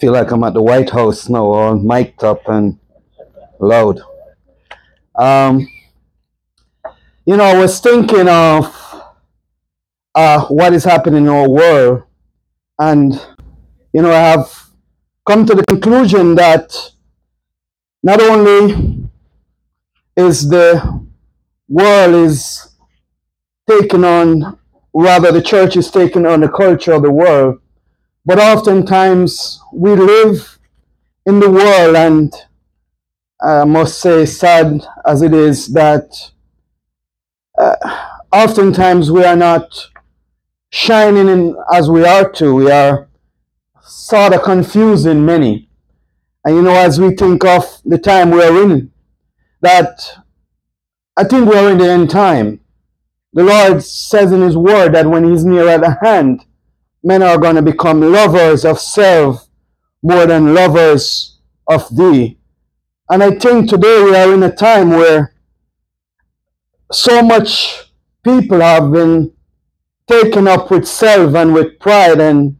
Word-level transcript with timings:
Feel 0.00 0.12
like 0.12 0.30
I'm 0.30 0.44
at 0.44 0.54
the 0.54 0.62
White 0.62 0.90
House 0.90 1.28
now, 1.28 1.44
all 1.44 1.74
mic'd 1.74 2.22
up 2.22 2.48
and 2.48 2.78
loud. 3.58 4.00
Um, 5.16 5.66
you 7.26 7.36
know, 7.36 7.42
I 7.42 7.58
was 7.58 7.80
thinking 7.80 8.28
of 8.28 9.02
uh, 10.14 10.46
what 10.46 10.72
is 10.72 10.84
happening 10.84 11.24
in 11.24 11.28
our 11.28 11.48
world, 11.48 12.04
and 12.78 13.12
you 13.92 14.02
know, 14.02 14.12
I 14.12 14.20
have 14.20 14.70
come 15.26 15.44
to 15.46 15.54
the 15.56 15.64
conclusion 15.64 16.36
that 16.36 16.72
not 18.04 18.22
only 18.22 19.08
is 20.16 20.48
the 20.48 21.06
world 21.68 22.14
is 22.14 22.76
taking 23.68 24.04
on, 24.04 24.58
rather 24.94 25.32
the 25.32 25.42
church 25.42 25.76
is 25.76 25.90
taking 25.90 26.24
on 26.24 26.40
the 26.40 26.48
culture 26.48 26.92
of 26.92 27.02
the 27.02 27.10
world, 27.10 27.60
but 28.28 28.38
oftentimes 28.38 29.58
we 29.72 29.96
live 29.96 30.58
in 31.24 31.40
the 31.40 31.50
world, 31.50 31.96
and 31.96 32.30
I 33.40 33.64
must 33.64 34.02
say, 34.02 34.26
sad 34.26 34.86
as 35.06 35.22
it 35.22 35.32
is, 35.32 35.68
that 35.68 36.12
uh, 37.56 37.76
oftentimes 38.30 39.10
we 39.10 39.24
are 39.24 39.34
not 39.34 39.88
shining 40.68 41.26
in 41.26 41.56
as 41.72 41.88
we 41.88 42.04
are 42.04 42.30
to. 42.32 42.54
We 42.54 42.70
are 42.70 43.08
sort 43.80 44.34
of 44.34 44.42
confusing 44.42 45.24
many. 45.24 45.70
And 46.44 46.56
you 46.56 46.60
know, 46.60 46.74
as 46.74 47.00
we 47.00 47.16
think 47.16 47.46
of 47.46 47.80
the 47.86 47.96
time 47.96 48.30
we 48.30 48.42
are 48.42 48.62
in, 48.62 48.92
that 49.62 50.18
I 51.16 51.24
think 51.24 51.48
we 51.48 51.56
are 51.56 51.70
in 51.70 51.78
the 51.78 51.88
end 51.88 52.10
time. 52.10 52.60
The 53.32 53.44
Lord 53.44 53.82
says 53.82 54.32
in 54.32 54.42
His 54.42 54.54
Word 54.54 54.92
that 54.92 55.06
when 55.06 55.24
He's 55.24 55.46
near 55.46 55.66
at 55.66 56.04
hand, 56.04 56.44
men 57.02 57.22
are 57.22 57.38
going 57.38 57.56
to 57.56 57.62
become 57.62 58.00
lovers 58.00 58.64
of 58.64 58.78
self 58.80 59.48
more 60.02 60.26
than 60.26 60.54
lovers 60.54 61.38
of 61.66 61.88
Thee. 61.96 62.38
And 63.10 63.22
I 63.22 63.30
think 63.38 63.68
today 63.68 64.02
we 64.02 64.14
are 64.14 64.32
in 64.34 64.42
a 64.42 64.54
time 64.54 64.90
where 64.90 65.34
so 66.92 67.22
much 67.22 67.90
people 68.24 68.60
have 68.60 68.92
been 68.92 69.32
taken 70.06 70.48
up 70.48 70.70
with 70.70 70.86
self 70.86 71.34
and 71.34 71.54
with 71.54 71.78
pride 71.78 72.20
and 72.20 72.56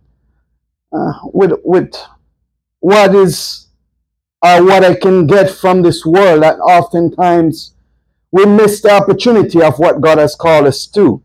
uh, 0.92 1.12
with 1.32 1.52
with 1.64 1.94
what 2.80 3.14
is 3.14 3.68
uh, 4.42 4.62
what 4.62 4.84
I 4.84 4.94
can 4.94 5.26
get 5.26 5.50
from 5.50 5.82
this 5.82 6.04
world 6.06 6.42
that 6.42 6.58
oftentimes 6.60 7.74
we 8.30 8.46
miss 8.46 8.82
the 8.82 8.90
opportunity 8.92 9.62
of 9.62 9.78
what 9.78 10.00
God 10.00 10.18
has 10.18 10.34
called 10.34 10.66
us 10.66 10.86
to. 10.88 11.22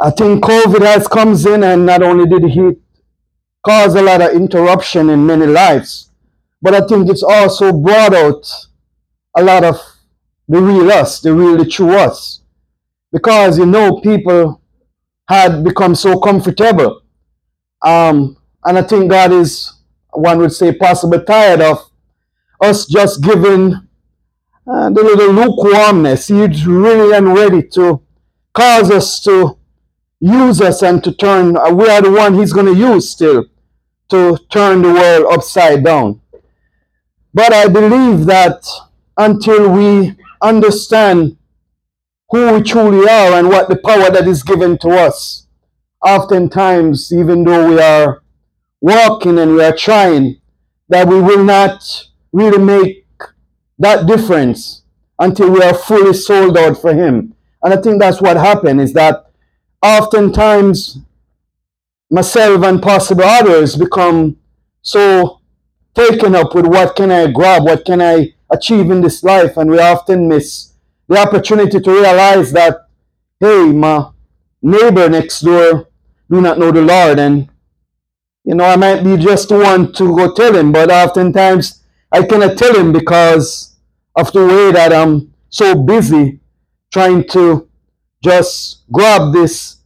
I 0.00 0.10
think 0.10 0.44
COVID 0.44 0.82
has 0.82 1.08
comes 1.08 1.46
in 1.46 1.62
and 1.62 1.86
not 1.86 2.02
only 2.02 2.26
did 2.26 2.50
he 2.50 2.72
cause 3.64 3.94
a 3.94 4.02
lot 4.02 4.20
of 4.20 4.32
interruption 4.32 5.10
in 5.10 5.26
many 5.26 5.46
lives, 5.46 6.10
but 6.60 6.74
I 6.74 6.86
think 6.86 7.08
it's 7.08 7.22
also 7.22 7.72
brought 7.72 8.14
out 8.14 8.50
a 9.36 9.42
lot 9.42 9.64
of 9.64 9.80
the 10.48 10.60
real 10.60 10.90
us, 10.90 11.20
the 11.20 11.32
real, 11.32 11.56
the 11.56 11.66
true 11.66 11.94
us. 11.94 12.40
Because, 13.12 13.58
you 13.58 13.66
know, 13.66 14.00
people 14.00 14.60
had 15.28 15.64
become 15.64 15.94
so 15.94 16.18
comfortable. 16.20 17.02
Um, 17.82 18.36
and 18.64 18.78
I 18.78 18.82
think 18.82 19.10
God 19.10 19.32
is, 19.32 19.72
one 20.12 20.38
would 20.38 20.52
say, 20.52 20.72
possibly 20.72 21.24
tired 21.24 21.60
of 21.60 21.90
us 22.60 22.86
just 22.86 23.22
giving 23.22 23.74
uh, 24.66 24.90
the 24.90 25.02
little 25.02 25.32
lukewarmness. 25.32 26.28
He's 26.28 26.66
really 26.66 27.16
and 27.16 27.34
ready 27.34 27.62
to 27.74 28.02
cause 28.52 28.90
us 28.90 29.20
to 29.22 29.58
use 30.20 30.60
us 30.60 30.82
and 30.82 31.02
to 31.04 31.12
turn, 31.12 31.56
uh, 31.56 31.72
we 31.72 31.88
are 31.88 32.02
the 32.02 32.10
one 32.10 32.34
He's 32.34 32.52
going 32.52 32.66
to 32.66 32.74
use 32.74 33.10
still 33.10 33.46
to 34.08 34.38
turn 34.50 34.82
the 34.82 34.92
world 34.92 35.26
upside 35.32 35.84
down. 35.84 36.20
But 37.34 37.52
I 37.52 37.68
believe 37.68 38.26
that 38.26 38.66
until 39.16 39.70
we 39.70 40.14
understand 40.42 41.36
who 42.30 42.54
we 42.54 42.62
truly 42.62 43.08
are 43.08 43.38
and 43.38 43.48
what 43.48 43.68
the 43.68 43.76
power 43.76 44.10
that 44.10 44.26
is 44.26 44.42
given 44.42 44.78
to 44.78 44.90
us, 44.90 45.46
oftentimes, 46.04 47.12
even 47.12 47.44
though 47.44 47.68
we 47.68 47.80
are 47.80 48.22
walking 48.80 49.38
and 49.38 49.54
we 49.54 49.64
are 49.64 49.76
trying, 49.76 50.40
that 50.88 51.08
we 51.08 51.20
will 51.20 51.44
not 51.44 52.08
really 52.32 52.62
make 52.62 53.06
that 53.78 54.06
difference 54.06 54.82
until 55.18 55.50
we 55.50 55.62
are 55.62 55.74
fully 55.74 56.14
sold 56.14 56.56
out 56.56 56.80
for 56.80 56.94
Him. 56.94 57.34
And 57.62 57.74
I 57.74 57.80
think 57.80 58.00
that's 58.00 58.20
what 58.20 58.36
happened 58.36 58.80
is 58.80 58.92
that 58.92 59.25
oftentimes 59.82 60.98
myself 62.10 62.62
and 62.62 62.82
possible 62.82 63.24
others 63.24 63.76
become 63.76 64.36
so 64.82 65.40
taken 65.94 66.34
up 66.34 66.54
with 66.54 66.66
what 66.66 66.94
can 66.94 67.10
I 67.10 67.30
grab, 67.30 67.64
what 67.64 67.84
can 67.84 68.00
I 68.00 68.34
achieve 68.50 68.90
in 68.90 69.00
this 69.00 69.24
life, 69.24 69.56
and 69.56 69.70
we 69.70 69.78
often 69.80 70.28
miss 70.28 70.72
the 71.08 71.18
opportunity 71.18 71.80
to 71.80 71.90
realize 71.90 72.52
that, 72.52 72.88
hey, 73.40 73.66
my 73.72 74.10
neighbor 74.62 75.08
next 75.08 75.40
door 75.40 75.88
do 76.30 76.40
not 76.40 76.58
know 76.58 76.70
the 76.70 76.82
Lord, 76.82 77.18
and 77.18 77.48
you 78.44 78.54
know 78.54 78.64
I 78.64 78.76
might 78.76 79.02
be 79.02 79.16
just 79.16 79.48
the 79.48 79.58
one 79.58 79.92
to 79.94 80.14
go 80.14 80.32
tell 80.34 80.54
him, 80.54 80.72
but 80.72 80.90
oftentimes 80.90 81.82
I 82.12 82.24
cannot 82.24 82.56
tell 82.56 82.74
him 82.74 82.92
because 82.92 83.76
of 84.14 84.32
the 84.32 84.46
way 84.46 84.72
that 84.72 84.92
I'm 84.92 85.34
so 85.48 85.74
busy 85.74 86.40
trying 86.92 87.26
to 87.28 87.65
just 88.26 88.82
grab 88.90 89.32
this 89.32 89.76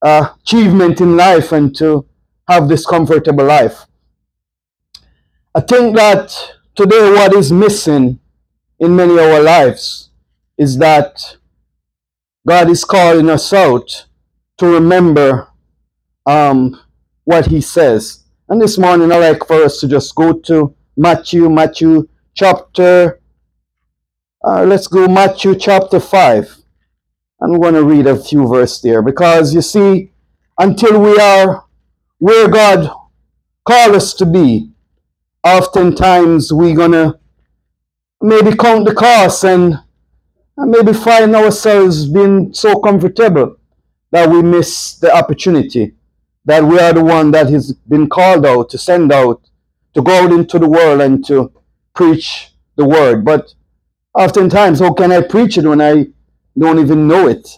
uh, 0.00 0.30
achievement 0.40 1.02
in 1.02 1.16
life 1.18 1.52
and 1.52 1.76
to 1.76 2.06
have 2.48 2.66
this 2.66 2.86
comfortable 2.86 3.44
life. 3.44 3.84
I 5.54 5.60
think 5.60 5.94
that 5.96 6.34
today 6.74 7.12
what 7.12 7.34
is 7.34 7.52
missing 7.52 8.18
in 8.78 8.96
many 8.96 9.12
of 9.12 9.18
our 9.18 9.42
lives 9.42 10.08
is 10.56 10.78
that 10.78 11.36
God 12.46 12.70
is 12.70 12.84
calling 12.84 13.28
us 13.28 13.52
out 13.52 14.06
to 14.56 14.66
remember 14.66 15.48
um, 16.24 16.80
what 17.24 17.46
He 17.46 17.60
says. 17.60 18.24
And 18.48 18.60
this 18.60 18.78
morning, 18.78 19.12
I 19.12 19.18
like 19.18 19.46
for 19.46 19.62
us 19.62 19.78
to 19.80 19.88
just 19.88 20.14
go 20.14 20.32
to 20.32 20.74
Matthew, 20.96 21.50
Matthew 21.50 22.08
chapter, 22.34 23.20
uh, 24.46 24.62
let's 24.64 24.86
go 24.86 25.06
Matthew 25.06 25.54
chapter 25.54 26.00
5. 26.00 26.63
We're 27.46 27.58
going 27.58 27.74
to 27.74 27.84
read 27.84 28.06
a 28.06 28.16
few 28.16 28.48
verses 28.48 28.80
there 28.82 29.02
because 29.02 29.54
you 29.54 29.62
see, 29.62 30.12
until 30.58 31.00
we 31.00 31.18
are 31.18 31.64
where 32.18 32.48
God 32.48 32.90
called 33.64 33.96
us 33.96 34.14
to 34.14 34.26
be, 34.26 34.70
oftentimes 35.42 36.52
we're 36.52 36.76
going 36.76 36.92
to 36.92 37.18
maybe 38.22 38.56
count 38.56 38.86
the 38.86 38.94
cost 38.94 39.44
and 39.44 39.78
maybe 40.56 40.92
find 40.92 41.34
ourselves 41.36 42.06
being 42.06 42.54
so 42.54 42.80
comfortable 42.80 43.56
that 44.10 44.30
we 44.30 44.42
miss 44.42 44.94
the 44.98 45.14
opportunity 45.14 45.94
that 46.44 46.62
we 46.62 46.78
are 46.78 46.92
the 46.92 47.02
one 47.04 47.30
that 47.32 47.48
has 47.48 47.72
been 47.72 48.08
called 48.08 48.46
out 48.46 48.70
to 48.70 48.78
send 48.78 49.12
out 49.12 49.42
to 49.94 50.02
go 50.02 50.24
out 50.24 50.32
into 50.32 50.58
the 50.58 50.68
world 50.68 51.00
and 51.00 51.24
to 51.26 51.50
preach 51.94 52.50
the 52.76 52.84
word. 52.84 53.24
But 53.24 53.54
oftentimes 54.14 54.80
how 54.80 54.92
can 54.92 55.10
i 55.10 55.20
preach 55.20 55.58
it 55.58 55.64
when 55.66 55.80
i 55.80 56.06
don't 56.56 56.78
even 56.78 57.08
know 57.08 57.28
it 57.28 57.48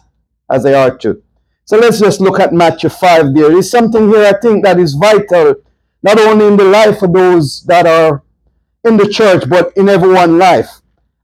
as 0.50 0.62
they 0.62 0.74
ought 0.74 1.00
to. 1.00 1.22
So 1.64 1.78
let's 1.78 1.98
just 1.98 2.20
look 2.20 2.38
at 2.40 2.52
matthew 2.52 2.88
5 2.90 3.34
there. 3.34 3.56
Is 3.56 3.70
something 3.70 4.08
here 4.08 4.24
i 4.24 4.38
think 4.40 4.64
that 4.64 4.78
is 4.78 4.94
vital 4.94 5.56
not 6.02 6.18
only 6.20 6.46
in 6.46 6.56
the 6.56 6.64
life 6.64 7.02
of 7.02 7.12
those 7.12 7.64
that 7.64 7.86
are 7.86 8.22
in 8.84 8.96
the 8.96 9.08
church 9.08 9.48
but 9.48 9.76
in 9.76 9.88
everyone's 9.88 10.38
life. 10.38 10.70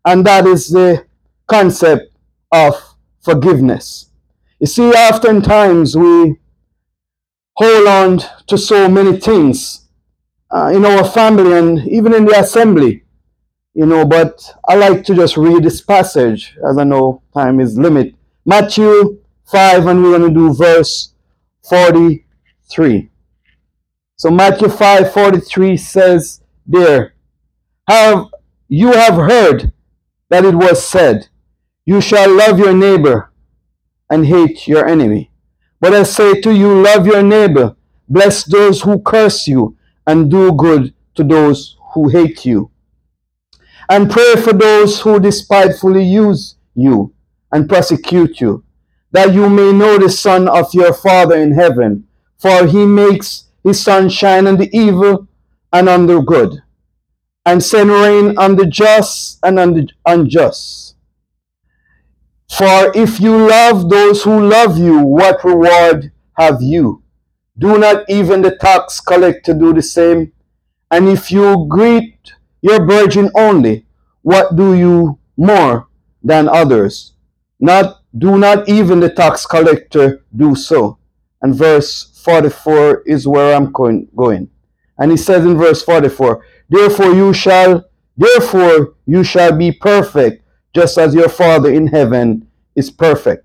And 0.04 0.26
that 0.26 0.46
is 0.46 0.68
the 0.68 1.06
concept 1.46 2.10
of 2.50 2.74
forgiveness. 3.20 4.10
You 4.58 4.66
see 4.66 4.90
oftentimes 4.90 5.96
we 5.96 6.36
hold 7.56 7.86
on 7.86 8.20
to 8.46 8.58
so 8.58 8.88
many 8.88 9.18
things 9.18 9.88
uh, 10.50 10.72
in 10.74 10.84
our 10.84 11.04
family 11.04 11.56
and 11.56 11.86
even 11.88 12.14
in 12.14 12.24
the 12.24 12.38
assembly 12.38 13.04
you 13.74 13.86
know 13.86 14.04
but 14.04 14.54
i 14.68 14.74
like 14.74 15.04
to 15.04 15.14
just 15.14 15.36
read 15.36 15.62
this 15.62 15.80
passage 15.80 16.56
as 16.68 16.78
i 16.78 16.84
know 16.84 17.22
time 17.34 17.60
is 17.60 17.78
limit. 17.78 18.14
Matthew 18.44 19.20
5 19.44 19.86
and 19.86 20.02
we're 20.02 20.18
going 20.18 20.34
to 20.34 20.40
do 20.40 20.52
verse 20.52 21.14
43 21.68 23.10
so 24.16 24.30
matthew 24.30 24.68
5 24.68 25.12
43 25.12 25.76
says 25.76 26.40
there 26.66 27.14
have 27.88 28.26
you 28.68 28.92
have 28.92 29.14
heard 29.14 29.72
that 30.28 30.44
it 30.44 30.54
was 30.54 30.86
said 30.86 31.28
you 31.84 32.00
shall 32.00 32.30
love 32.34 32.58
your 32.58 32.74
neighbor 32.74 33.32
and 34.10 34.26
hate 34.26 34.66
your 34.66 34.86
enemy 34.86 35.32
but 35.82 35.94
I 35.94 36.04
say 36.04 36.40
to 36.42 36.54
you, 36.54 36.80
love 36.80 37.08
your 37.08 37.24
neighbor, 37.24 37.74
bless 38.08 38.44
those 38.44 38.82
who 38.82 39.00
curse 39.00 39.48
you, 39.48 39.76
and 40.06 40.30
do 40.30 40.52
good 40.52 40.94
to 41.16 41.24
those 41.24 41.76
who 41.92 42.08
hate 42.08 42.46
you. 42.46 42.70
And 43.88 44.10
pray 44.10 44.36
for 44.36 44.52
those 44.52 45.00
who 45.00 45.20
despitefully 45.20 46.04
use 46.04 46.56
you 46.74 47.12
and 47.50 47.68
persecute 47.68 48.40
you, 48.40 48.64
that 49.10 49.34
you 49.34 49.48
may 49.50 49.72
know 49.72 49.98
the 49.98 50.08
Son 50.08 50.48
of 50.48 50.72
your 50.74 50.94
Father 50.94 51.36
in 51.36 51.52
heaven, 51.52 52.06
for 52.38 52.66
he 52.66 52.86
makes 52.86 53.44
his 53.62 53.80
sun 53.80 54.08
shine 54.08 54.46
on 54.46 54.56
the 54.56 54.74
evil 54.76 55.28
and 55.72 55.88
on 55.88 56.06
the 56.06 56.20
good, 56.20 56.62
and 57.44 57.62
send 57.62 57.90
rain 57.90 58.36
on 58.38 58.56
the 58.56 58.66
just 58.66 59.38
and 59.42 59.58
on 59.58 59.74
the 59.74 59.88
unjust. 60.06 60.96
For 62.50 62.92
if 62.94 63.20
you 63.20 63.48
love 63.48 63.88
those 63.88 64.22
who 64.22 64.46
love 64.46 64.76
you, 64.76 64.98
what 64.98 65.42
reward 65.44 66.12
have 66.38 66.60
you? 66.60 67.02
Do 67.58 67.78
not 67.78 68.04
even 68.08 68.42
the 68.42 68.56
tax 68.56 69.00
collector 69.00 69.54
do 69.54 69.72
the 69.72 69.82
same? 69.82 70.32
And 70.90 71.08
if 71.08 71.30
you 71.30 71.66
greet 71.68 72.34
your 72.62 72.86
virgin 72.86 73.30
only, 73.34 73.84
what 74.22 74.56
do 74.56 74.74
you 74.74 75.18
more 75.36 75.88
than 76.22 76.48
others? 76.48 77.12
Not 77.60 78.00
do 78.16 78.38
not 78.38 78.68
even 78.68 79.00
the 79.00 79.10
tax 79.10 79.44
collector 79.46 80.24
do 80.34 80.54
so. 80.54 80.98
And 81.42 81.54
verse 81.54 82.20
44 82.24 83.02
is 83.04 83.26
where 83.26 83.54
I'm 83.54 83.72
going. 83.72 84.08
going. 84.14 84.48
And 84.98 85.10
he 85.10 85.16
says 85.16 85.44
in 85.44 85.58
verse 85.58 85.82
44, 85.82 86.44
Therefore 86.68 87.12
you 87.12 87.34
shall 87.34 87.84
therefore 88.16 88.94
you 89.06 89.24
shall 89.24 89.56
be 89.56 89.72
perfect, 89.72 90.44
just 90.74 90.98
as 90.98 91.14
your 91.14 91.28
Father 91.28 91.72
in 91.72 91.88
heaven 91.88 92.46
is 92.76 92.90
perfect. 92.90 93.44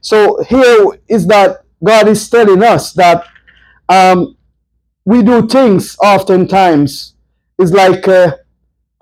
So 0.00 0.42
here 0.44 0.86
is 1.08 1.26
that 1.28 1.64
God 1.82 2.08
is 2.08 2.28
telling 2.28 2.62
us 2.62 2.92
that 2.94 3.24
um, 3.88 4.36
we 5.04 5.22
do 5.22 5.46
things 5.46 5.96
oftentimes 6.02 7.14
is 7.58 7.72
like 7.72 8.06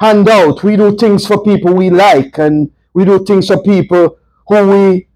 a 0.01 0.07
handout. 0.07 0.63
We 0.63 0.77
do 0.77 0.97
things 0.97 1.27
for 1.27 1.43
people 1.43 1.75
we 1.75 1.91
like, 1.91 2.39
and 2.39 2.71
we 2.93 3.05
do 3.05 3.25
things 3.25 3.49
for 3.49 3.63
people 3.63 4.19
who 4.47 4.69
we 4.69 5.09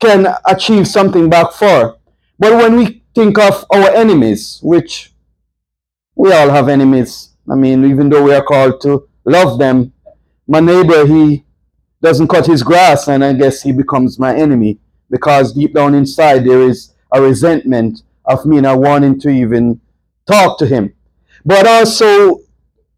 can 0.00 0.26
achieve 0.46 0.86
something 0.86 1.28
back 1.30 1.52
for. 1.52 1.98
But 2.38 2.56
when 2.56 2.76
we 2.76 3.02
think 3.14 3.38
of 3.38 3.64
our 3.72 3.90
enemies, 3.90 4.60
which 4.62 5.12
we 6.14 6.32
all 6.32 6.50
have 6.50 6.68
enemies, 6.68 7.30
I 7.50 7.54
mean, 7.54 7.84
even 7.84 8.08
though 8.08 8.22
we 8.22 8.34
are 8.34 8.44
called 8.44 8.80
to 8.82 9.08
love 9.24 9.58
them, 9.58 9.92
my 10.46 10.60
neighbor, 10.60 11.06
he 11.06 11.44
doesn't 12.02 12.28
cut 12.28 12.46
his 12.46 12.62
grass, 12.62 13.08
and 13.08 13.24
I 13.24 13.32
guess 13.32 13.62
he 13.62 13.72
becomes 13.72 14.18
my 14.18 14.34
enemy 14.36 14.78
because 15.10 15.52
deep 15.52 15.74
down 15.74 15.94
inside 15.94 16.44
there 16.44 16.62
is 16.62 16.92
a 17.12 17.22
resentment 17.22 18.02
of 18.24 18.44
me 18.44 18.60
not 18.60 18.78
wanting 18.78 19.18
to 19.20 19.28
even 19.28 19.80
talk 20.26 20.58
to 20.58 20.66
him. 20.66 20.92
But 21.44 21.66
also, 21.66 22.40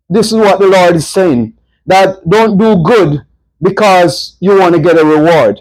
this 0.08 0.28
is 0.28 0.38
what 0.38 0.58
the 0.58 0.66
Lord 0.66 0.96
is 0.96 1.08
saying 1.08 1.54
that 1.86 2.28
don't 2.28 2.58
do 2.58 2.82
good 2.82 3.24
because 3.60 4.36
you 4.40 4.58
want 4.58 4.74
to 4.74 4.80
get 4.80 4.98
a 4.98 5.04
reward. 5.04 5.60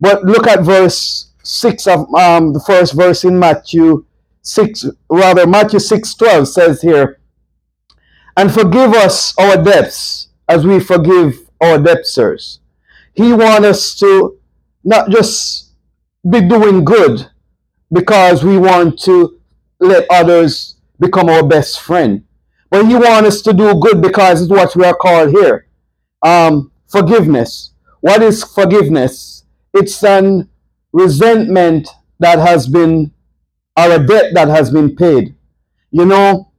But 0.00 0.24
look 0.24 0.46
at 0.46 0.62
verse 0.62 1.32
6 1.42 1.86
of 1.86 2.14
um, 2.14 2.52
the 2.52 2.60
first 2.66 2.94
verse 2.94 3.24
in 3.24 3.38
Matthew 3.38 4.04
6, 4.42 4.86
rather, 5.10 5.46
Matthew 5.46 5.78
6 5.78 6.14
12 6.14 6.48
says 6.48 6.82
here, 6.82 7.20
And 8.36 8.52
forgive 8.52 8.92
us 8.94 9.36
our 9.38 9.62
debts 9.62 10.28
as 10.48 10.66
we 10.66 10.80
forgive 10.80 11.48
our 11.60 11.78
debtors. 11.78 12.60
He 13.14 13.32
wants 13.32 13.66
us 13.66 13.94
to 13.96 14.38
not 14.84 15.10
just 15.10 15.72
be 16.28 16.40
doing 16.40 16.84
good 16.84 17.28
because 17.92 18.44
we 18.44 18.58
want 18.58 18.98
to 19.00 19.40
let 19.80 20.06
others 20.10 20.76
become 20.98 21.28
our 21.28 21.46
best 21.46 21.80
friend, 21.80 22.24
but 22.70 22.86
He 22.86 22.94
wants 22.94 23.28
us 23.28 23.42
to 23.42 23.52
do 23.52 23.78
good 23.78 24.00
because 24.00 24.42
it's 24.42 24.50
what 24.50 24.74
we 24.76 24.84
are 24.84 24.94
called 24.94 25.30
here. 25.30 25.66
Um, 26.22 26.72
forgiveness. 26.88 27.70
What 28.00 28.22
is 28.22 28.42
forgiveness? 28.44 29.44
It's 29.74 30.02
an 30.04 30.48
resentment 30.92 31.88
that 32.18 32.38
has 32.38 32.66
been, 32.66 33.12
or 33.76 33.90
a 33.92 34.06
debt 34.06 34.32
that 34.34 34.48
has 34.48 34.70
been 34.70 34.96
paid. 34.96 35.34
You 35.90 36.06
know, 36.06 36.50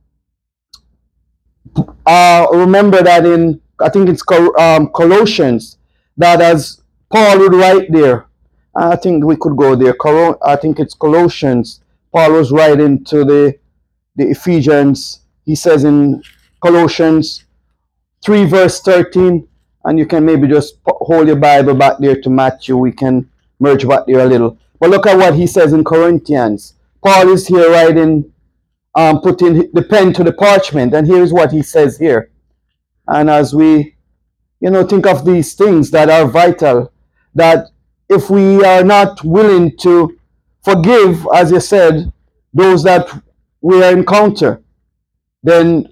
uh, 2.06 2.48
remember 2.52 3.02
that 3.04 3.26
in, 3.26 3.62
I 3.80 3.90
think 3.90 4.10
it's 4.10 4.24
um, 4.60 4.90
Colossians, 4.90 5.78
that 6.18 6.42
as 6.42 6.82
Paul 7.12 7.40
would 7.40 7.54
write 7.54 7.92
there, 7.92 8.28
I 8.76 8.96
think 8.96 9.24
we 9.26 9.36
could 9.36 9.58
go 9.58 9.76
there. 9.76 9.96
I 10.46 10.56
think 10.56 10.80
it's 10.80 10.94
Colossians. 10.94 11.82
Paul 12.14 12.34
was 12.34 12.52
writing 12.52 13.04
to 13.06 13.26
the, 13.26 13.58
the 14.16 14.30
Ephesians. 14.30 15.22
He 15.48 15.56
says 15.56 15.86
in 15.86 16.22
Colossians 16.62 17.46
3, 18.26 18.44
verse 18.48 18.82
13, 18.82 19.48
and 19.86 19.98
you 19.98 20.06
can 20.06 20.26
maybe 20.26 20.46
just 20.46 20.76
hold 20.86 21.28
your 21.28 21.38
Bible 21.38 21.74
back 21.74 22.00
there 22.00 22.20
to 22.20 22.30
Matthew. 22.30 22.76
We 22.76 22.92
can 22.92 23.30
merge 23.58 23.88
back 23.88 24.08
there 24.08 24.20
a 24.20 24.26
little. 24.26 24.58
But 24.78 24.90
look 24.90 25.08
at 25.08 25.18
what 25.18 25.36
he 25.36 25.48
says 25.48 25.72
in 25.72 25.86
Corinthians. 25.86 26.74
Paul 27.02 27.30
is 27.30 27.48
here 27.48 27.72
writing, 27.72 28.30
um, 28.94 29.22
putting 29.22 29.72
the 29.72 29.84
pen 29.84 30.12
to 30.16 30.24
the 30.26 30.34
parchment, 30.34 30.94
and 30.94 31.08
here's 31.08 31.32
what 31.32 31.54
he 31.54 31.64
says 31.64 31.98
here. 31.98 32.30
And 33.08 33.30
as 33.30 33.56
we, 33.56 33.96
you 34.60 34.70
know, 34.70 34.86
think 34.86 35.08
of 35.08 35.24
these 35.24 35.54
things 35.54 35.92
that 35.92 36.10
are 36.10 36.28
vital, 36.28 36.92
that 37.36 37.68
if 38.10 38.30
we 38.30 38.66
are 38.66 38.84
not 38.84 39.24
willing 39.24 39.78
to 39.78 40.20
forgive, 40.62 41.26
as 41.34 41.52
you 41.52 41.62
said, 41.62 42.12
those 42.54 42.84
that 42.84 43.08
we 43.62 43.82
encounter, 43.88 44.62
then 45.48 45.88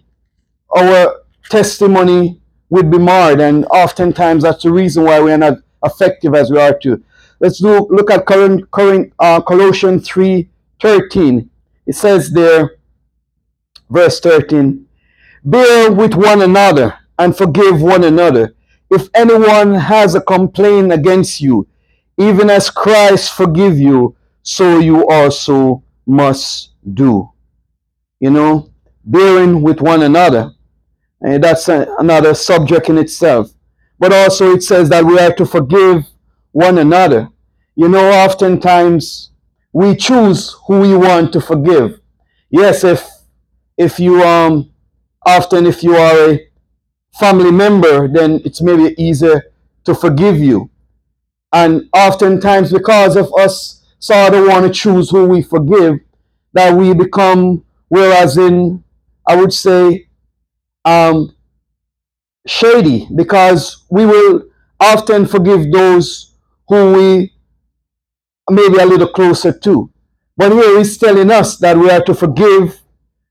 our 0.76 1.22
testimony 1.50 2.42
would 2.70 2.92
be 2.92 2.98
marred, 2.98 3.40
and 3.40 3.66
oftentimes 3.68 4.44
that's 4.44 4.64
the 4.64 4.72
reason 4.72 5.06
why 5.06 5.22
we 5.22 5.32
are 5.32 5.38
not 5.38 5.60
effective 5.84 6.36
as 6.36 6.52
we 6.52 6.60
are 6.60 6.78
to. 6.80 7.02
Let's 7.40 7.60
do, 7.60 7.88
look 7.90 8.12
at 8.12 8.26
current, 8.26 8.70
current, 8.72 9.14
uh, 9.18 9.42
Colossians 9.42 10.08
3 10.10 10.50
13. 10.82 11.50
It 11.88 11.96
says 11.96 12.32
there, 12.32 12.76
verse 13.90 14.20
13, 14.20 14.86
Bear 15.46 15.90
with 15.90 16.16
one 16.16 16.42
another 16.42 17.00
and 17.18 17.38
forgive 17.38 17.82
one 17.82 18.04
another. 18.04 18.56
If 18.92 19.08
anyone 19.14 19.74
has 19.76 20.16
a 20.16 20.22
complaint 20.22 20.92
against 20.92 21.40
you, 21.40 21.66
even 22.18 22.50
as 22.50 22.70
Christ 22.70 23.34
forgive 23.34 23.78
you, 23.80 24.18
so 24.44 24.80
you 24.80 25.08
also 25.08 25.84
must 26.06 26.72
do. 26.94 27.32
You 28.20 28.32
know, 28.32 28.72
bearing 29.06 29.62
with 29.62 29.82
one 29.82 30.04
another. 30.04 30.52
And 31.22 31.44
that's 31.44 31.68
another 31.70 32.34
subject 32.34 32.90
in 32.90 32.98
itself. 32.98 33.52
But 34.00 34.14
also 34.14 34.54
it 34.54 34.64
says 34.64 34.90
that 34.90 35.06
we 35.06 35.20
are 35.20 35.34
to 35.34 35.46
forgive 35.46 36.06
one 36.52 36.78
another. 36.78 37.30
You 37.76 37.90
know, 37.90 38.12
oftentimes 38.12 39.32
we 39.74 39.96
choose 39.96 40.56
who 40.68 40.82
we 40.82 40.96
want 40.96 41.34
to 41.34 41.42
forgive. 41.42 42.00
Yes, 42.50 42.84
if 42.84 43.06
if 43.78 44.00
you 44.00 44.24
um 44.24 44.72
often 45.26 45.66
if 45.66 45.84
you 45.84 45.96
are 45.96 46.32
a 46.32 46.48
family 47.20 47.52
member, 47.52 48.08
then 48.08 48.42
it's 48.46 48.62
maybe 48.62 48.96
easier 49.02 49.44
to 49.86 49.96
forgive 49.96 50.38
you. 50.38 50.70
And 51.52 51.90
oftentimes, 51.94 52.72
because 52.72 53.16
of 53.16 53.34
us 53.40 53.84
sort 54.00 54.34
of 54.34 54.48
want 54.48 54.66
to 54.66 54.72
choose 54.72 55.10
who 55.10 55.26
we 55.26 55.42
forgive, 55.42 56.00
that 56.54 56.76
we 56.76 56.94
become, 56.94 57.64
whereas 57.90 58.38
in, 58.38 58.84
I 59.28 59.36
would 59.36 59.54
say, 59.54 60.08
um, 60.86 61.36
shady, 62.48 63.08
because 63.16 63.86
we 63.90 64.06
will 64.06 64.44
often 64.80 65.26
forgive 65.26 65.72
those 65.72 66.36
who 66.68 66.94
we 66.94 67.34
maybe 68.50 68.78
a 68.78 68.86
little 68.86 69.08
closer 69.08 69.52
to. 69.52 69.90
But 70.38 70.52
here 70.52 70.78
he's 70.78 70.98
telling 70.98 71.32
us 71.32 71.58
that 71.58 71.78
we 71.78 71.90
are 71.90 72.04
to 72.04 72.14
forgive 72.14 72.80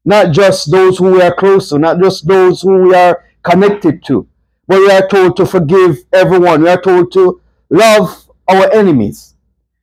not 0.04 0.32
just 0.32 0.70
those 0.70 0.98
who 0.98 1.12
we 1.12 1.22
are 1.22 1.34
close 1.34 1.68
to, 1.70 1.78
not 1.78 2.00
just 2.00 2.26
those 2.26 2.62
who 2.62 2.88
we 2.88 2.94
are 2.94 3.24
connected 3.42 4.04
to, 4.04 4.26
but 4.66 4.78
we 4.78 4.90
are 4.90 5.06
told 5.08 5.36
to 5.36 5.46
forgive 5.46 5.98
everyone. 6.12 6.62
We 6.62 6.68
are 6.68 6.80
told 6.80 7.12
to 7.12 7.40
love 7.70 8.28
our 8.48 8.70
enemies. 8.72 9.34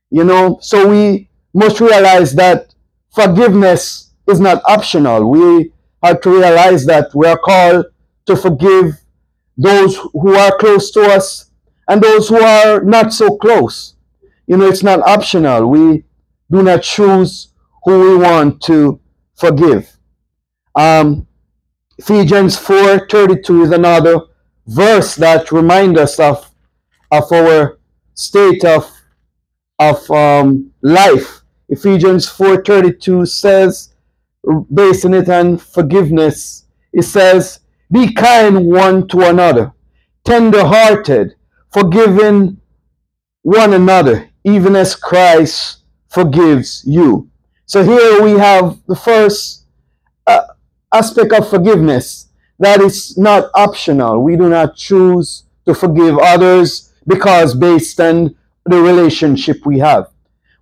You 0.10 0.24
know, 0.26 0.60
so 0.62 0.88
we 0.90 1.30
must 1.54 1.80
realize 1.80 2.34
that 2.36 2.74
forgiveness 3.12 4.12
is 4.28 4.40
not 4.40 4.62
optional. 4.68 5.30
We 5.30 5.72
have 6.04 6.22
to 6.22 6.30
realize 6.32 6.86
that 6.86 7.14
we 7.14 7.28
are 7.28 7.38
called 7.38 7.86
to 8.26 8.36
forgive 8.36 8.94
those 9.58 9.98
who 10.14 10.36
are 10.36 10.58
close 10.58 10.92
to 10.92 11.02
us 11.02 11.52
and 11.88 12.02
those 12.02 12.30
who 12.30 12.42
are 12.42 12.82
not 12.82 13.14
so 13.14 13.38
close. 13.38 13.96
You 14.48 14.58
know, 14.58 14.68
it's 14.68 14.84
not 14.84 15.08
optional. 15.08 15.68
We 15.68 16.04
do 16.50 16.64
not 16.64 16.84
choose 16.84 17.50
who 17.84 18.00
we 18.00 18.18
want 18.18 18.62
to 18.64 19.00
forgive. 19.36 19.98
Um, 20.76 21.28
Ephesians 21.98 22.58
4:32 22.58 23.66
is 23.66 23.72
another 23.72 24.22
verse 24.68 25.16
that 25.16 25.52
reminds 25.52 26.00
us 26.00 26.20
of, 26.20 26.50
of 27.12 27.32
our 27.32 27.80
state 28.14 28.64
of 28.66 28.92
of 29.80 30.10
um, 30.12 30.72
life. 30.82 31.42
Ephesians 31.70 32.28
4:32 32.28 33.28
says, 33.28 33.91
basing 34.74 35.14
it 35.14 35.30
on 35.30 35.58
forgiveness, 35.58 36.66
it 36.94 37.04
says, 37.04 37.60
"Be 37.92 38.14
kind 38.14 38.66
one 38.66 39.08
to 39.10 39.28
another, 39.30 39.74
tender-hearted, 40.24 41.36
forgiving 41.72 42.58
one 43.44 43.74
another, 43.74 44.30
even 44.44 44.76
as 44.76 44.96
Christ 44.96 45.78
forgives 46.10 46.84
you." 46.86 47.30
So 47.66 47.84
here 47.84 48.22
we 48.22 48.32
have 48.32 48.80
the 48.88 48.96
first 48.96 49.66
uh, 50.28 50.42
aspect 50.94 51.32
of 51.34 51.50
forgiveness 51.50 52.28
that 52.60 52.82
is 52.82 53.18
not 53.18 53.50
optional. 53.56 54.24
We 54.24 54.36
do 54.36 54.50
not 54.50 54.76
choose 54.76 55.44
to 55.66 55.74
forgive 55.74 56.18
others 56.20 56.94
because 57.08 57.56
based 57.56 58.00
on 58.00 58.36
the 58.66 58.80
relationship 58.80 59.66
we 59.66 59.80
have. 59.80 60.10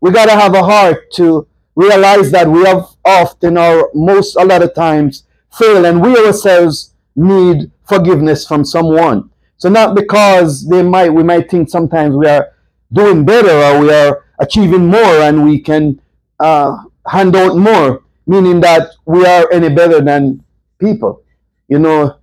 We 0.01 0.11
got 0.11 0.27
to 0.27 0.31
have 0.31 0.53
a 0.53 0.63
heart 0.63 1.11
to 1.15 1.45
realize 1.75 2.31
that 2.31 2.47
we 2.47 2.63
have 2.63 2.87
often 3.09 3.57
or 3.57 3.89
most 3.93 4.35
a 4.35 4.45
lot 4.45 4.61
of 4.61 4.73
times 4.73 5.23
fail 5.51 5.85
and 5.85 6.01
we 6.01 6.15
ourselves 6.17 6.93
need 7.15 7.71
forgiveness 7.87 8.47
from 8.47 8.63
someone. 8.63 9.29
So 9.57 9.69
not 9.69 9.95
because 9.95 10.67
they 10.67 10.81
might 10.81 11.09
we 11.09 11.23
might 11.23 11.49
think 11.49 11.69
sometimes 11.69 12.15
we 12.15 12.27
are 12.27 12.53
doing 12.91 13.25
better 13.25 13.51
or 13.51 13.81
we 13.81 13.91
are 13.91 14.25
achieving 14.39 14.87
more 14.87 15.21
and 15.21 15.43
we 15.43 15.59
can 15.59 16.01
uh, 16.39 16.77
hand 17.05 17.35
out 17.35 17.57
more, 17.57 18.03
meaning 18.25 18.61
that 18.61 18.91
we 19.05 19.25
are 19.25 19.51
any 19.51 19.69
better 19.69 20.01
than 20.01 20.43
people. 20.79 21.21
You 21.67 21.79
know, 21.79 22.17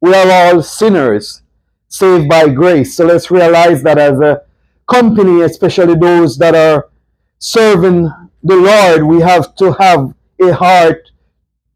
we 0.00 0.14
are 0.14 0.30
all 0.30 0.62
sinners 0.62 1.42
saved 1.88 2.28
by 2.28 2.48
grace. 2.48 2.96
So 2.96 3.06
let's 3.06 3.30
realize 3.30 3.82
that 3.82 3.98
as 3.98 4.20
a 4.20 4.42
company, 4.90 5.42
especially 5.42 5.94
those 5.94 6.36
that 6.38 6.54
are 6.54 6.90
serving 7.38 8.10
the 8.42 8.56
Lord, 8.56 9.04
we 9.04 9.20
have 9.20 9.54
to 9.56 9.72
have 9.72 10.14
a 10.48 10.54
heart 10.54 11.10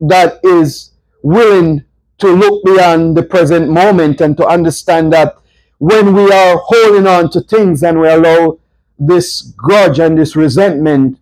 that 0.01 0.41
is 0.43 0.93
willing 1.23 1.85
to 2.19 2.29
look 2.29 2.65
beyond 2.65 3.17
the 3.17 3.23
present 3.23 3.69
moment 3.69 4.21
and 4.21 4.37
to 4.37 4.47
understand 4.47 5.13
that 5.13 5.37
when 5.79 6.15
we 6.15 6.31
are 6.33 6.57
holding 6.57 7.07
on 7.07 7.31
to 7.31 7.41
things 7.41 7.83
and 7.83 8.01
we 8.01 8.09
allow 8.09 8.59
this 8.99 9.43
grudge 9.57 9.99
and 9.99 10.19
this 10.19 10.35
resentment, 10.35 11.19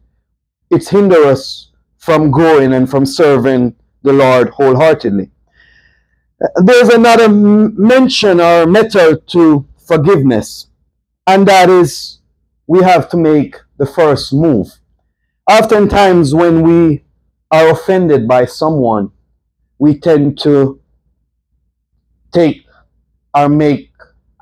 it 0.71 0.89
hinders 0.89 1.27
us 1.27 1.71
from 1.99 2.31
growing 2.31 2.73
and 2.73 2.89
from 2.89 3.05
serving 3.07 3.75
the 4.03 4.13
Lord 4.13 4.51
wholeheartedly. 4.51 5.31
There's 6.57 6.91
another 6.91 7.29
mention 7.29 8.41
or 8.41 8.67
method 8.67 9.27
to 9.29 9.67
forgiveness, 9.79 10.67
and 11.27 11.49
that 11.49 11.71
is 11.71 12.19
we 12.67 12.83
have 12.83 13.09
to 13.11 13.17
make 13.17 13.57
the 13.79 13.87
first 13.87 14.33
move. 14.33 14.79
Oftentimes, 15.51 16.35
when 16.35 16.63
we 16.63 17.04
are 17.51 17.71
offended 17.71 18.27
by 18.27 18.45
someone, 18.45 19.11
we 19.79 19.99
tend 19.99 20.39
to 20.41 20.81
take 22.33 22.67
or 23.35 23.49
make 23.49 23.91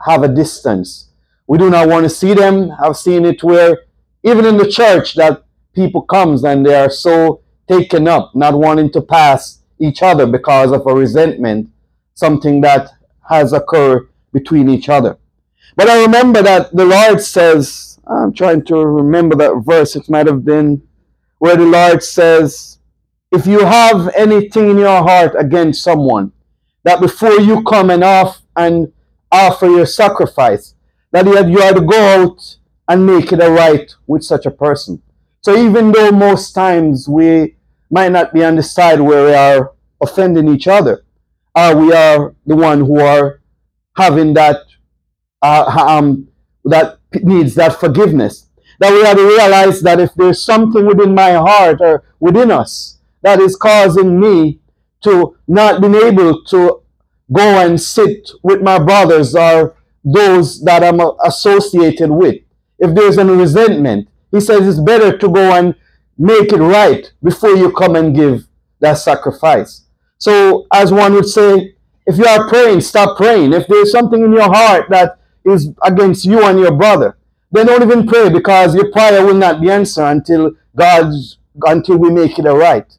have 0.06 0.22
a 0.22 0.28
distance. 0.28 1.10
We 1.46 1.58
do 1.58 1.70
not 1.70 1.88
want 1.88 2.04
to 2.04 2.10
see 2.10 2.34
them. 2.34 2.72
I've 2.82 2.96
seen 2.96 3.24
it 3.24 3.42
where 3.42 3.78
even 4.22 4.44
in 4.44 4.56
the 4.56 4.68
church 4.68 5.14
that 5.14 5.44
people 5.74 6.02
comes 6.02 6.44
and 6.44 6.64
they 6.64 6.74
are 6.74 6.90
so 6.90 7.40
taken 7.68 8.08
up, 8.08 8.34
not 8.34 8.54
wanting 8.54 8.90
to 8.92 9.00
pass 9.00 9.62
each 9.78 10.02
other 10.02 10.26
because 10.26 10.72
of 10.72 10.86
a 10.86 10.94
resentment, 10.94 11.70
something 12.14 12.60
that 12.60 12.90
has 13.28 13.52
occurred 13.52 14.08
between 14.32 14.68
each 14.68 14.88
other. 14.88 15.18
But 15.76 15.88
I 15.88 16.02
remember 16.02 16.42
that 16.42 16.74
the 16.74 16.84
Lord 16.84 17.20
says, 17.20 17.98
I'm 18.06 18.32
trying 18.32 18.64
to 18.66 18.76
remember 18.76 19.36
that 19.36 19.62
verse, 19.64 19.96
it 19.96 20.08
might 20.10 20.26
have 20.26 20.44
been 20.44 20.82
where 21.38 21.56
the 21.56 21.64
Lord 21.64 22.02
says, 22.02 22.78
if 23.32 23.46
you 23.46 23.64
have 23.64 24.08
anything 24.14 24.70
in 24.70 24.78
your 24.78 25.02
heart 25.02 25.34
against 25.38 25.82
someone, 25.82 26.32
that 26.84 27.00
before 27.00 27.40
you 27.40 27.62
come 27.62 27.88
and 27.88 28.04
off 28.04 28.42
and 28.56 28.92
offer 29.30 29.66
your 29.66 29.86
sacrifice, 29.86 30.74
that 31.12 31.24
you 31.26 31.60
are 31.60 31.72
to 31.72 31.80
go 31.80 31.98
out 31.98 32.56
and 32.88 33.06
make 33.06 33.32
it 33.32 33.42
a 33.42 33.50
right 33.50 33.94
with 34.06 34.22
such 34.22 34.44
a 34.44 34.50
person. 34.50 35.02
So 35.40 35.56
even 35.56 35.92
though 35.92 36.12
most 36.12 36.52
times 36.52 37.08
we 37.08 37.56
might 37.90 38.12
not 38.12 38.34
be 38.34 38.44
on 38.44 38.56
the 38.56 38.62
side 38.62 39.00
where 39.00 39.24
we 39.24 39.34
are 39.34 39.72
offending 40.02 40.48
each 40.48 40.68
other, 40.68 41.04
uh, 41.54 41.74
we 41.76 41.92
are 41.92 42.34
the 42.44 42.56
one 42.56 42.80
who 42.80 43.00
are 43.00 43.40
having 43.96 44.34
that 44.34 44.58
uh, 45.40 45.64
um, 45.88 46.28
that 46.64 46.98
needs 47.14 47.54
that 47.54 47.80
forgiveness. 47.80 48.48
That 48.78 48.92
we 48.92 49.02
have 49.04 49.16
to 49.16 49.26
realize 49.26 49.80
that 49.82 50.00
if 50.00 50.14
there's 50.14 50.42
something 50.42 50.86
within 50.86 51.14
my 51.14 51.32
heart 51.32 51.80
or 51.80 52.04
within 52.20 52.50
us 52.50 52.98
that 53.22 53.40
is 53.40 53.56
causing 53.56 54.20
me 54.20 54.60
to 55.02 55.36
not 55.48 55.80
being 55.80 55.94
able 55.94 56.44
to 56.44 56.82
go 57.32 57.66
and 57.66 57.80
sit 57.80 58.30
with 58.42 58.62
my 58.62 58.78
brothers 58.78 59.34
or 59.34 59.76
those 60.04 60.62
that 60.64 60.82
I'm 60.82 61.00
associated 61.24 62.10
with. 62.10 62.36
If 62.78 62.94
there's 62.94 63.18
any 63.18 63.32
resentment, 63.32 64.08
he 64.30 64.40
says 64.40 64.66
it's 64.66 64.80
better 64.80 65.16
to 65.16 65.28
go 65.28 65.52
and 65.52 65.74
make 66.18 66.52
it 66.52 66.58
right 66.58 67.12
before 67.22 67.50
you 67.56 67.70
come 67.72 67.96
and 67.96 68.14
give 68.14 68.46
that 68.80 68.94
sacrifice. 68.94 69.82
So, 70.18 70.66
as 70.72 70.92
one 70.92 71.14
would 71.14 71.26
say, 71.28 71.74
if 72.06 72.18
you 72.18 72.24
are 72.24 72.48
praying, 72.48 72.80
stop 72.80 73.16
praying. 73.16 73.52
If 73.52 73.66
there's 73.68 73.92
something 73.92 74.22
in 74.22 74.32
your 74.32 74.52
heart 74.52 74.86
that 74.90 75.18
is 75.44 75.70
against 75.82 76.24
you 76.24 76.42
and 76.44 76.58
your 76.58 76.72
brother, 76.72 77.16
then 77.50 77.66
don't 77.66 77.82
even 77.82 78.06
pray 78.06 78.28
because 78.28 78.74
your 78.74 78.90
prayer 78.90 79.24
will 79.24 79.34
not 79.34 79.60
be 79.60 79.70
answered 79.70 80.06
until 80.06 80.52
God's 80.74 81.38
until 81.66 81.98
we 81.98 82.10
make 82.10 82.38
it 82.38 82.44
right. 82.44 82.90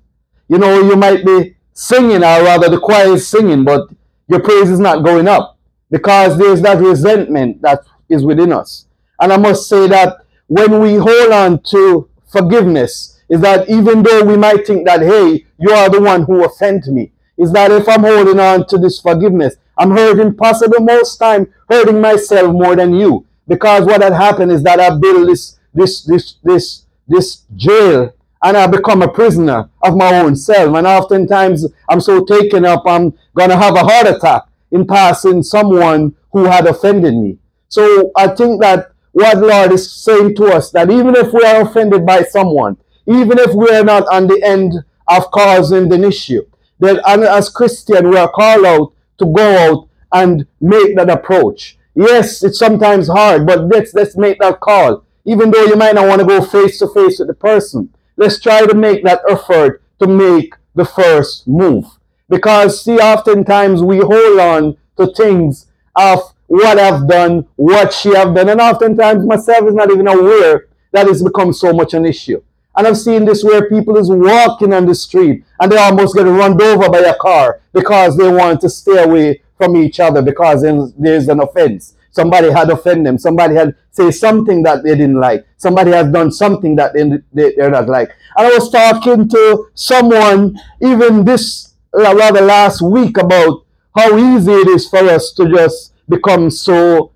You 0.47 0.57
know, 0.57 0.81
you 0.81 0.95
might 0.95 1.25
be 1.25 1.55
singing, 1.73 2.17
or 2.17 2.43
rather 2.43 2.69
the 2.69 2.79
choir 2.79 3.13
is 3.13 3.27
singing, 3.27 3.63
but 3.63 3.89
your 4.27 4.39
praise 4.39 4.69
is 4.69 4.79
not 4.79 5.03
going 5.03 5.27
up 5.27 5.57
because 5.89 6.37
there's 6.37 6.61
that 6.61 6.79
resentment 6.79 7.61
that 7.61 7.79
is 8.09 8.23
within 8.23 8.51
us. 8.51 8.85
And 9.19 9.31
I 9.31 9.37
must 9.37 9.69
say 9.69 9.87
that 9.87 10.17
when 10.47 10.79
we 10.79 10.95
hold 10.95 11.31
on 11.31 11.61
to 11.69 12.09
forgiveness, 12.31 13.21
is 13.29 13.41
that 13.41 13.69
even 13.69 14.03
though 14.03 14.23
we 14.23 14.37
might 14.37 14.67
think 14.67 14.85
that, 14.85 15.01
hey, 15.01 15.45
you 15.57 15.71
are 15.71 15.89
the 15.89 16.01
one 16.01 16.23
who 16.23 16.43
offended 16.43 16.93
me, 16.93 17.11
is 17.37 17.51
that 17.53 17.71
if 17.71 17.87
I'm 17.87 18.01
holding 18.01 18.39
on 18.39 18.67
to 18.67 18.77
this 18.77 18.99
forgiveness, 18.99 19.55
I'm 19.77 19.91
hurting 19.91 20.35
possibly 20.35 20.79
most 20.79 21.17
time 21.17 21.51
hurting 21.69 21.99
myself 21.99 22.53
more 22.53 22.75
than 22.75 22.93
you. 22.93 23.25
Because 23.47 23.85
what 23.85 24.01
had 24.01 24.13
happened 24.13 24.51
is 24.51 24.63
that 24.63 24.79
I 24.79 24.97
build 24.97 25.29
this 25.29 25.57
this 25.73 26.03
this 26.03 26.35
this 26.43 26.85
this 27.07 27.41
jail 27.55 28.13
and 28.43 28.57
I 28.57 28.67
become 28.67 29.01
a 29.01 29.07
prisoner 29.07 29.69
of 29.81 29.95
my 29.95 30.19
own 30.19 30.35
self. 30.35 30.75
And 30.75 30.85
oftentimes 30.85 31.65
I'm 31.89 32.01
so 32.01 32.23
taken 32.23 32.65
up, 32.65 32.83
I'm 32.85 33.13
going 33.35 33.49
to 33.49 33.57
have 33.57 33.75
a 33.75 33.83
heart 33.83 34.07
attack 34.07 34.43
in 34.71 34.85
passing 34.85 35.41
someone 35.43 36.15
who 36.31 36.45
had 36.45 36.67
offended 36.67 37.15
me. 37.15 37.37
So 37.69 38.11
I 38.15 38.27
think 38.27 38.61
that 38.61 38.91
what 39.13 39.37
Lord 39.37 39.71
is 39.71 39.91
saying 39.91 40.35
to 40.35 40.47
us, 40.47 40.71
that 40.71 40.91
even 40.91 41.15
if 41.15 41.31
we 41.31 41.43
are 41.43 41.61
offended 41.61 42.05
by 42.05 42.23
someone, 42.23 42.77
even 43.07 43.39
if 43.39 43.53
we 43.53 43.69
are 43.69 43.83
not 43.83 44.05
on 44.11 44.27
the 44.27 44.41
end 44.43 44.73
of 45.07 45.31
causing 45.31 45.91
an 45.93 46.03
issue, 46.03 46.43
that 46.79 47.01
as 47.07 47.49
Christian 47.49 48.09
we 48.09 48.17
are 48.17 48.29
called 48.29 48.65
out 48.65 48.93
to 49.19 49.25
go 49.25 49.57
out 49.57 49.89
and 50.11 50.45
make 50.59 50.95
that 50.95 51.09
approach. 51.09 51.77
Yes, 51.95 52.43
it's 52.43 52.57
sometimes 52.57 53.07
hard, 53.07 53.45
but 53.45 53.67
let's 53.67 53.93
let's 53.93 54.17
make 54.17 54.39
that 54.39 54.59
call. 54.59 55.05
Even 55.25 55.51
though 55.51 55.65
you 55.65 55.75
might 55.75 55.95
not 55.95 56.07
want 56.07 56.21
to 56.21 56.27
go 56.27 56.43
face 56.43 56.79
to 56.79 56.87
face 56.87 57.19
with 57.19 57.27
the 57.27 57.33
person, 57.33 57.92
let's 58.17 58.39
try 58.39 58.65
to 58.65 58.75
make 58.75 59.03
that 59.03 59.21
effort 59.29 59.81
to 59.99 60.07
make 60.07 60.53
the 60.75 60.85
first 60.85 61.47
move. 61.47 61.85
Because 62.29 62.83
see, 62.83 62.97
oftentimes 62.97 63.81
we 63.81 63.97
hold 63.97 64.39
on 64.39 64.77
to 64.97 65.13
things 65.13 65.67
of 65.95 66.33
what 66.47 66.79
I've 66.79 67.07
done, 67.07 67.47
what 67.55 67.93
she 67.93 68.13
have 68.15 68.35
done, 68.35 68.49
and 68.49 68.61
oftentimes 68.61 69.25
myself 69.25 69.67
is 69.67 69.73
not 69.73 69.91
even 69.91 70.07
aware 70.07 70.67
that 70.91 71.07
it's 71.07 71.23
become 71.23 71.53
so 71.53 71.73
much 71.73 71.93
an 71.93 72.05
issue. 72.05 72.41
And 72.75 72.87
I've 72.87 72.97
seen 72.97 73.25
this 73.25 73.43
where 73.43 73.69
people 73.69 73.97
is 73.97 74.09
walking 74.09 74.73
on 74.73 74.85
the 74.85 74.95
street 74.95 75.43
and 75.59 75.71
they 75.71 75.77
almost 75.77 76.15
get 76.15 76.23
run 76.23 76.59
over 76.59 76.89
by 76.89 76.99
a 76.99 77.15
car 77.15 77.61
because 77.71 78.17
they 78.17 78.31
want 78.31 78.61
to 78.61 78.69
stay 78.69 79.03
away 79.03 79.41
from 79.57 79.75
each 79.75 79.99
other 79.99 80.21
because 80.21 80.63
there's 80.97 81.27
an 81.27 81.39
offense. 81.39 81.95
Somebody 82.13 82.51
had 82.51 82.69
offended 82.69 83.07
them. 83.07 83.17
Somebody 83.17 83.55
had 83.55 83.75
say 83.89 84.11
something 84.11 84.61
that 84.63 84.83
they 84.83 84.91
didn't 84.91 85.19
like. 85.19 85.45
Somebody 85.57 85.91
has 85.91 86.11
done 86.11 86.31
something 86.31 86.75
that 86.75 86.93
they, 86.93 87.03
they, 87.33 87.55
they're 87.55 87.71
not 87.71 87.89
like. 87.89 88.09
And 88.37 88.47
I 88.47 88.51
was 88.51 88.71
talking 88.71 89.27
to 89.29 89.69
someone 89.73 90.59
even 90.79 91.25
this 91.25 91.73
rather 91.91 92.41
last 92.41 92.83
week 92.83 93.17
about 93.17 93.65
how 93.95 94.15
easy 94.15 94.51
it 94.51 94.67
is 94.67 94.87
for 94.87 94.99
us 94.99 95.33
to 95.33 95.49
just 95.51 95.93
become 96.07 96.51
so, 96.51 97.13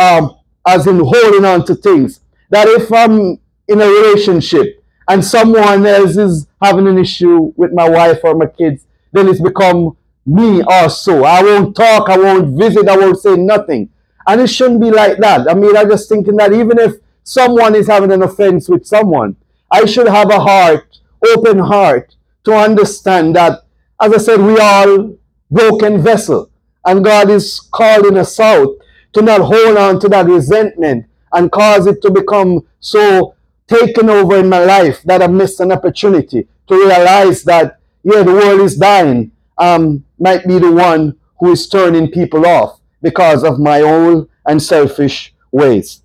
um, 0.00 0.36
as 0.68 0.86
in 0.86 1.00
holding 1.00 1.44
on 1.44 1.66
to 1.66 1.74
things. 1.74 2.20
That 2.50 2.68
if 2.68 2.92
I'm 2.92 3.40
in 3.66 3.80
a 3.80 3.86
relationship 3.86 4.84
and 5.08 5.24
someone 5.24 5.84
else 5.84 6.16
is 6.16 6.46
having 6.62 6.86
an 6.86 6.98
issue 6.98 7.52
with 7.56 7.72
my 7.72 7.88
wife 7.88 8.20
or 8.22 8.36
my 8.36 8.46
kids, 8.46 8.86
then 9.10 9.26
it's 9.28 9.40
become 9.40 9.96
me 10.24 10.62
also. 10.62 11.24
I 11.24 11.42
won't 11.42 11.74
talk, 11.74 12.08
I 12.08 12.16
won't 12.18 12.56
visit, 12.56 12.88
I 12.88 12.96
won't 12.96 13.18
say 13.18 13.34
nothing. 13.34 13.88
And 14.26 14.40
it 14.40 14.48
shouldn't 14.48 14.80
be 14.80 14.90
like 14.90 15.18
that. 15.18 15.50
I 15.50 15.54
mean, 15.54 15.76
I'm 15.76 15.90
just 15.90 16.08
thinking 16.08 16.36
that 16.36 16.52
even 16.52 16.78
if 16.78 16.96
someone 17.24 17.74
is 17.74 17.88
having 17.88 18.12
an 18.12 18.22
offense 18.22 18.68
with 18.68 18.86
someone, 18.86 19.36
I 19.70 19.86
should 19.86 20.08
have 20.08 20.30
a 20.30 20.40
heart, 20.40 20.98
open 21.34 21.58
heart, 21.58 22.14
to 22.44 22.54
understand 22.54 23.36
that, 23.36 23.64
as 24.00 24.12
I 24.12 24.18
said, 24.18 24.40
we 24.40 24.58
all 24.58 25.14
broken 25.50 26.02
vessel. 26.02 26.50
And 26.84 27.04
God 27.04 27.30
is 27.30 27.60
calling 27.72 28.18
us 28.18 28.38
out 28.40 28.76
to 29.12 29.22
not 29.22 29.40
hold 29.40 29.76
on 29.76 30.00
to 30.00 30.08
that 30.08 30.26
resentment 30.26 31.06
and 31.32 31.52
cause 31.52 31.86
it 31.86 32.02
to 32.02 32.10
become 32.10 32.66
so 32.80 33.34
taken 33.68 34.10
over 34.10 34.36
in 34.38 34.48
my 34.48 34.64
life 34.64 35.02
that 35.04 35.22
I 35.22 35.28
missed 35.28 35.60
an 35.60 35.72
opportunity 35.72 36.46
to 36.68 36.74
realize 36.74 37.44
that, 37.44 37.78
yeah, 38.02 38.22
the 38.22 38.32
world 38.32 38.60
is 38.60 38.76
dying, 38.76 39.30
um, 39.58 40.04
might 40.18 40.46
be 40.46 40.58
the 40.58 40.72
one 40.72 41.16
who 41.38 41.52
is 41.52 41.68
turning 41.68 42.10
people 42.10 42.46
off 42.46 42.81
because 43.02 43.44
of 43.44 43.58
my 43.58 43.80
own 43.80 44.28
and 44.46 44.62
selfish 44.62 45.34
ways. 45.50 46.02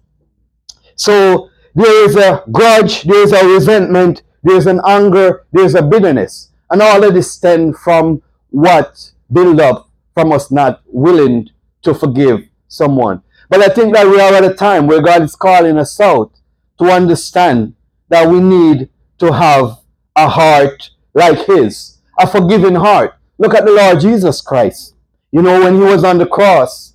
So 0.95 1.49
there 1.75 2.05
is 2.05 2.15
a 2.15 2.43
grudge, 2.51 3.03
there 3.03 3.23
is 3.23 3.31
a 3.31 3.45
resentment, 3.45 4.23
there 4.43 4.57
is 4.57 4.67
an 4.67 4.81
anger, 4.87 5.45
there 5.51 5.65
is 5.65 5.75
a 5.75 5.81
bitterness. 5.81 6.49
And 6.69 6.81
all 6.81 7.03
of 7.03 7.13
this 7.13 7.31
stem 7.31 7.73
from 7.73 8.21
what 8.49 9.11
build 9.31 9.59
up 9.59 9.89
from 10.13 10.31
us 10.31 10.51
not 10.51 10.81
willing 10.87 11.49
to 11.83 11.93
forgive 11.93 12.47
someone. 12.67 13.21
But 13.49 13.61
I 13.61 13.73
think 13.73 13.93
that 13.93 14.07
we 14.07 14.19
are 14.19 14.33
at 14.33 14.43
a 14.43 14.53
time 14.53 14.87
where 14.87 15.01
God 15.01 15.21
is 15.21 15.35
calling 15.35 15.77
us 15.77 15.99
out 15.99 16.31
to 16.79 16.85
understand 16.85 17.75
that 18.09 18.27
we 18.27 18.39
need 18.39 18.89
to 19.19 19.31
have 19.31 19.77
a 20.15 20.27
heart 20.27 20.89
like 21.13 21.45
His, 21.45 21.97
a 22.19 22.27
forgiving 22.27 22.75
heart. 22.75 23.15
Look 23.37 23.53
at 23.53 23.65
the 23.65 23.71
Lord 23.71 23.99
Jesus 23.99 24.41
Christ. 24.41 24.95
You 25.31 25.41
know, 25.41 25.59
when 25.61 25.75
He 25.75 25.81
was 25.81 26.03
on 26.03 26.17
the 26.17 26.25
cross, 26.25 26.86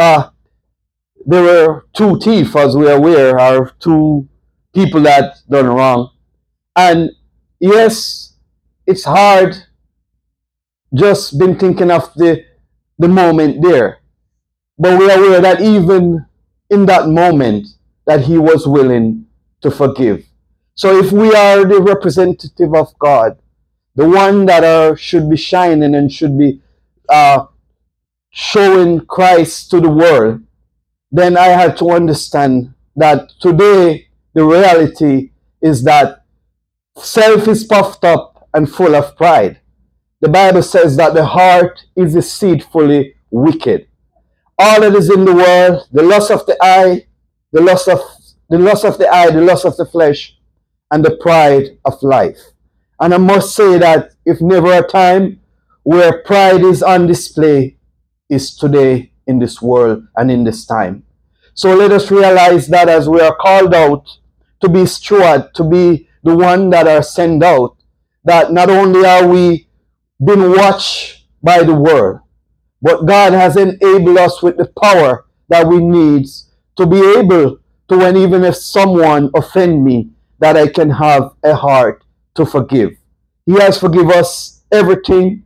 uh, 0.00 0.30
there 1.26 1.42
were 1.42 1.86
two 1.92 2.18
thieves, 2.18 2.56
as 2.56 2.76
we 2.76 2.88
are 2.88 2.96
aware, 2.96 3.38
or 3.38 3.72
two 3.78 4.28
people 4.74 5.02
that 5.02 5.36
done 5.48 5.66
wrong. 5.66 6.10
And 6.74 7.10
yes, 7.58 8.34
it's 8.86 9.04
hard 9.04 9.54
just 10.94 11.38
been 11.38 11.58
thinking 11.58 11.90
of 11.90 12.12
the, 12.14 12.44
the 12.98 13.08
moment 13.08 13.62
there. 13.62 13.98
But 14.78 14.98
we 14.98 15.10
are 15.10 15.18
aware 15.18 15.40
that 15.40 15.60
even 15.60 16.26
in 16.70 16.86
that 16.86 17.08
moment, 17.08 17.68
that 18.06 18.22
he 18.22 18.38
was 18.38 18.66
willing 18.66 19.26
to 19.60 19.70
forgive. 19.70 20.24
So 20.74 20.98
if 20.98 21.12
we 21.12 21.34
are 21.34 21.64
the 21.64 21.80
representative 21.80 22.74
of 22.74 22.98
God, 22.98 23.38
the 23.94 24.08
one 24.08 24.46
that 24.46 24.64
are, 24.64 24.96
should 24.96 25.28
be 25.28 25.36
shining 25.36 25.94
and 25.94 26.10
should 26.10 26.38
be 26.38 26.62
uh, 27.08 27.44
showing 28.30 29.00
Christ 29.06 29.70
to 29.70 29.80
the 29.80 29.90
world, 29.90 30.42
then 31.10 31.36
I 31.36 31.46
had 31.46 31.76
to 31.78 31.90
understand 31.90 32.72
that 32.96 33.30
today 33.40 34.08
the 34.34 34.44
reality 34.44 35.30
is 35.60 35.82
that 35.84 36.24
self 36.96 37.48
is 37.48 37.64
puffed 37.64 38.04
up 38.04 38.48
and 38.54 38.70
full 38.70 38.94
of 38.94 39.16
pride. 39.16 39.60
The 40.20 40.28
Bible 40.28 40.62
says 40.62 40.96
that 40.96 41.14
the 41.14 41.24
heart 41.24 41.84
is 41.96 42.14
deceitfully 42.14 43.14
wicked. 43.30 43.88
All 44.58 44.80
that 44.80 44.94
is 44.94 45.10
in 45.10 45.24
the 45.24 45.34
world, 45.34 45.88
the 45.90 46.02
lust 46.02 46.30
of 46.30 46.44
the 46.46 46.56
eye, 46.60 47.06
the 47.52 47.62
lust 47.62 47.88
of 47.88 48.00
the 48.48 48.58
lust 48.58 48.84
of 48.84 48.98
the 48.98 49.08
eye, 49.08 49.30
the 49.30 49.40
lust 49.40 49.64
of 49.64 49.76
the 49.76 49.86
flesh, 49.86 50.36
and 50.90 51.04
the 51.04 51.16
pride 51.16 51.78
of 51.84 52.02
life. 52.02 52.38
And 52.98 53.14
I 53.14 53.18
must 53.18 53.54
say 53.54 53.78
that 53.78 54.12
if 54.26 54.40
never 54.40 54.72
a 54.72 54.86
time 54.86 55.40
where 55.84 56.22
pride 56.22 56.62
is 56.62 56.82
on 56.82 57.06
display 57.06 57.76
is 58.30 58.56
today 58.56 59.12
in 59.26 59.38
this 59.38 59.60
world 59.60 60.06
and 60.16 60.30
in 60.30 60.44
this 60.44 60.64
time. 60.64 61.04
So 61.54 61.74
let 61.74 61.92
us 61.92 62.10
realize 62.10 62.68
that 62.68 62.88
as 62.88 63.08
we 63.08 63.20
are 63.20 63.36
called 63.36 63.74
out 63.74 64.06
to 64.60 64.68
be 64.68 64.86
steward, 64.86 65.54
to 65.54 65.64
be 65.64 66.08
the 66.22 66.36
one 66.36 66.70
that 66.70 66.86
are 66.86 67.02
sent 67.02 67.42
out, 67.42 67.76
that 68.24 68.52
not 68.52 68.70
only 68.70 69.04
are 69.04 69.26
we 69.26 69.68
being 70.24 70.50
watched 70.52 71.26
by 71.42 71.62
the 71.62 71.74
world, 71.74 72.20
but 72.82 73.04
God 73.06 73.32
has 73.32 73.56
enabled 73.56 74.18
us 74.18 74.42
with 74.42 74.56
the 74.56 74.70
power 74.80 75.26
that 75.48 75.66
we 75.66 75.78
need 75.78 76.26
to 76.76 76.86
be 76.86 76.98
able 77.18 77.58
to 77.88 77.98
when 77.98 78.16
even 78.16 78.44
if 78.44 78.56
someone 78.56 79.30
offend 79.34 79.84
me, 79.84 80.10
that 80.38 80.56
I 80.56 80.68
can 80.68 80.90
have 80.90 81.32
a 81.42 81.54
heart 81.54 82.04
to 82.34 82.46
forgive. 82.46 82.92
He 83.44 83.52
has 83.54 83.78
forgiven 83.78 84.12
us 84.12 84.62
everything, 84.72 85.44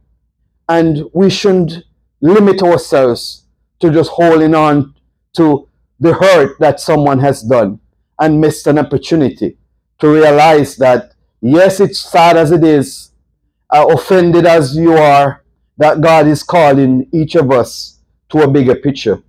and 0.69 1.05
we 1.13 1.31
shouldn't 1.31 1.85
limit 2.25 2.63
ourselves 2.63 3.45
to 3.81 3.91
just 3.91 4.11
holding 4.11 4.55
on 4.55 4.95
to 5.35 5.69
the 6.01 6.15
hurt 6.15 6.59
that 6.59 6.81
someone 6.81 7.19
has 7.21 7.43
done 7.43 7.79
and 8.19 8.41
missed 8.41 8.67
an 8.67 8.79
opportunity 8.79 9.59
to 9.99 10.09
realize 10.09 10.77
that 10.77 11.13
yes, 11.43 11.81
it's 11.81 11.99
sad 11.99 12.39
as 12.39 12.51
it 12.51 12.65
is, 12.65 13.11
uh, 13.69 13.87
offended 13.91 14.47
as 14.47 14.75
you 14.75 14.95
are, 14.95 15.45
that 15.77 16.01
God 16.01 16.27
is 16.27 16.43
calling 16.43 17.07
each 17.13 17.35
of 17.35 17.51
us 17.51 17.99
to 18.31 18.43
a 18.43 18.49
bigger 18.49 18.75
picture. 18.75 19.23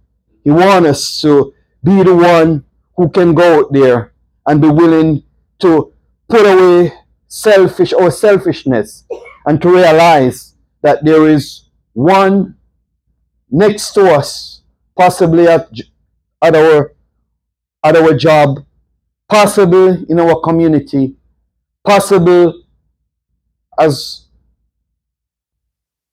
He 0.46 0.52
wants 0.52 0.88
us 0.88 1.22
to 1.22 1.54
be 1.84 2.02
the 2.02 2.16
one 2.16 2.64
who 2.96 3.10
can 3.10 3.34
go 3.34 3.60
out 3.60 3.74
there 3.74 4.14
and 4.46 4.62
be 4.62 4.70
willing 4.70 5.24
to 5.60 5.92
put 6.30 6.46
away 6.46 6.94
selfish 7.28 7.92
or 7.92 8.10
selfishness 8.10 9.04
and 9.46 9.62
to 9.62 9.70
realize 9.70 10.54
that 10.82 11.04
there 11.04 11.28
is 11.28 11.66
one 11.94 12.56
next 13.50 13.94
to 13.94 14.14
us, 14.14 14.62
possibly 14.98 15.48
at, 15.48 15.70
at 16.42 16.56
our 16.56 16.94
at 17.84 17.96
our 17.96 18.16
job, 18.16 18.66
possible 19.30 20.04
in 20.10 20.20
our 20.20 20.42
community, 20.42 21.16
possible 21.86 22.64
as 23.80 24.26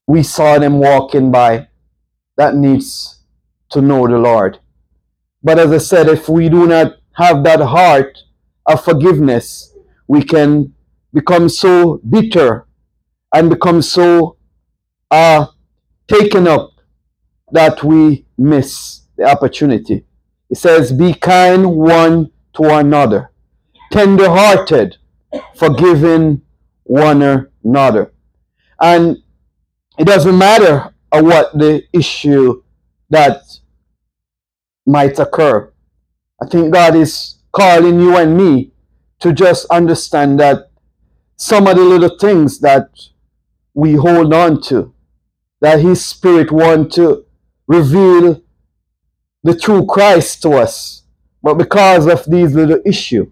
we 0.06 0.22
saw 0.22 0.58
them 0.58 0.78
walking 0.78 1.30
by, 1.30 1.66
that 2.36 2.54
needs 2.54 3.20
to 3.70 3.80
know 3.80 4.06
the 4.06 4.18
Lord. 4.18 4.58
But 5.42 5.58
as 5.58 5.72
I 5.72 5.78
said, 5.78 6.08
if 6.08 6.28
we 6.28 6.50
do 6.50 6.66
not 6.66 6.96
have 7.14 7.42
that 7.44 7.60
heart 7.60 8.18
of 8.66 8.84
forgiveness, 8.84 9.74
we 10.06 10.22
can 10.22 10.74
become 11.14 11.48
so 11.48 12.00
bitter 12.08 12.66
and 13.34 13.48
become 13.48 13.80
so 13.80 14.36
uh, 15.10 15.46
taken 16.06 16.46
up 16.46 16.71
that 17.52 17.84
we 17.84 18.26
miss 18.36 19.02
the 19.16 19.24
opportunity. 19.24 20.04
It 20.50 20.56
says, 20.56 20.92
Be 20.92 21.14
kind 21.14 21.76
one 21.76 22.30
to 22.54 22.64
another, 22.76 23.30
tender 23.90 24.28
hearted, 24.28 24.96
forgiving 25.54 26.42
one 26.84 27.22
another. 27.64 28.12
And 28.80 29.18
it 29.98 30.06
doesn't 30.06 30.36
matter 30.36 30.92
uh, 31.12 31.22
what 31.22 31.56
the 31.56 31.84
issue 31.92 32.62
that 33.10 33.42
might 34.86 35.18
occur. 35.18 35.72
I 36.42 36.46
think 36.46 36.72
God 36.72 36.96
is 36.96 37.36
calling 37.52 38.00
you 38.00 38.16
and 38.16 38.36
me 38.36 38.72
to 39.20 39.32
just 39.32 39.66
understand 39.66 40.40
that 40.40 40.70
some 41.36 41.66
of 41.66 41.76
the 41.76 41.84
little 41.84 42.16
things 42.18 42.60
that 42.60 42.88
we 43.74 43.94
hold 43.94 44.34
on 44.34 44.60
to, 44.62 44.92
that 45.60 45.80
His 45.80 46.04
Spirit 46.04 46.50
wants 46.50 46.96
to 46.96 47.24
reveal 47.72 48.42
the 49.42 49.56
true 49.56 49.86
Christ 49.86 50.42
to 50.42 50.50
us. 50.50 51.02
But 51.42 51.54
because 51.54 52.06
of 52.06 52.24
these 52.26 52.54
little 52.54 52.80
issues, 52.84 53.28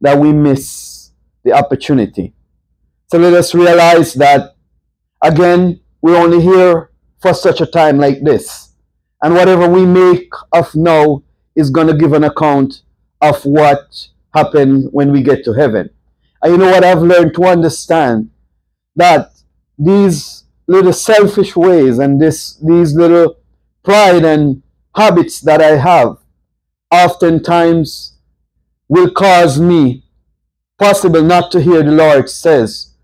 that 0.00 0.18
we 0.18 0.32
miss 0.32 1.10
the 1.44 1.52
opportunity. 1.52 2.34
So 3.10 3.18
let 3.18 3.32
us 3.32 3.54
realize 3.54 4.14
that, 4.14 4.56
again, 5.22 5.80
we're 6.02 6.16
only 6.16 6.42
here 6.42 6.90
for 7.22 7.32
such 7.32 7.60
a 7.60 7.66
time 7.66 7.98
like 7.98 8.22
this. 8.22 8.72
And 9.22 9.34
whatever 9.34 9.66
we 9.68 9.86
make 9.86 10.30
of 10.52 10.74
now 10.74 11.22
is 11.56 11.70
going 11.70 11.86
to 11.86 11.96
give 11.96 12.12
an 12.12 12.24
account 12.24 12.82
of 13.22 13.42
what 13.44 14.08
happened 14.34 14.88
when 14.92 15.12
we 15.12 15.22
get 15.22 15.44
to 15.44 15.52
heaven. 15.54 15.88
And 16.42 16.52
you 16.52 16.58
know 16.58 16.70
what 16.70 16.84
I've 16.84 17.02
learned 17.02 17.34
to 17.36 17.44
understand? 17.44 18.30
That 18.96 19.30
these 19.78 20.44
little 20.66 20.92
selfish 20.92 21.56
ways 21.56 21.98
and 21.98 22.20
this 22.20 22.56
these 22.56 22.94
little 22.94 23.36
pride 23.84 24.24
and 24.24 24.62
habits 24.96 25.40
that 25.40 25.60
I 25.60 25.76
have 25.76 26.16
oftentimes 26.90 28.16
will 28.88 29.10
cause 29.10 29.60
me 29.60 30.04
possible 30.78 31.22
not 31.22 31.50
to 31.52 31.60
hear 31.60 31.82
the 31.82 31.92
Lord 31.92 32.28
says 32.30 32.94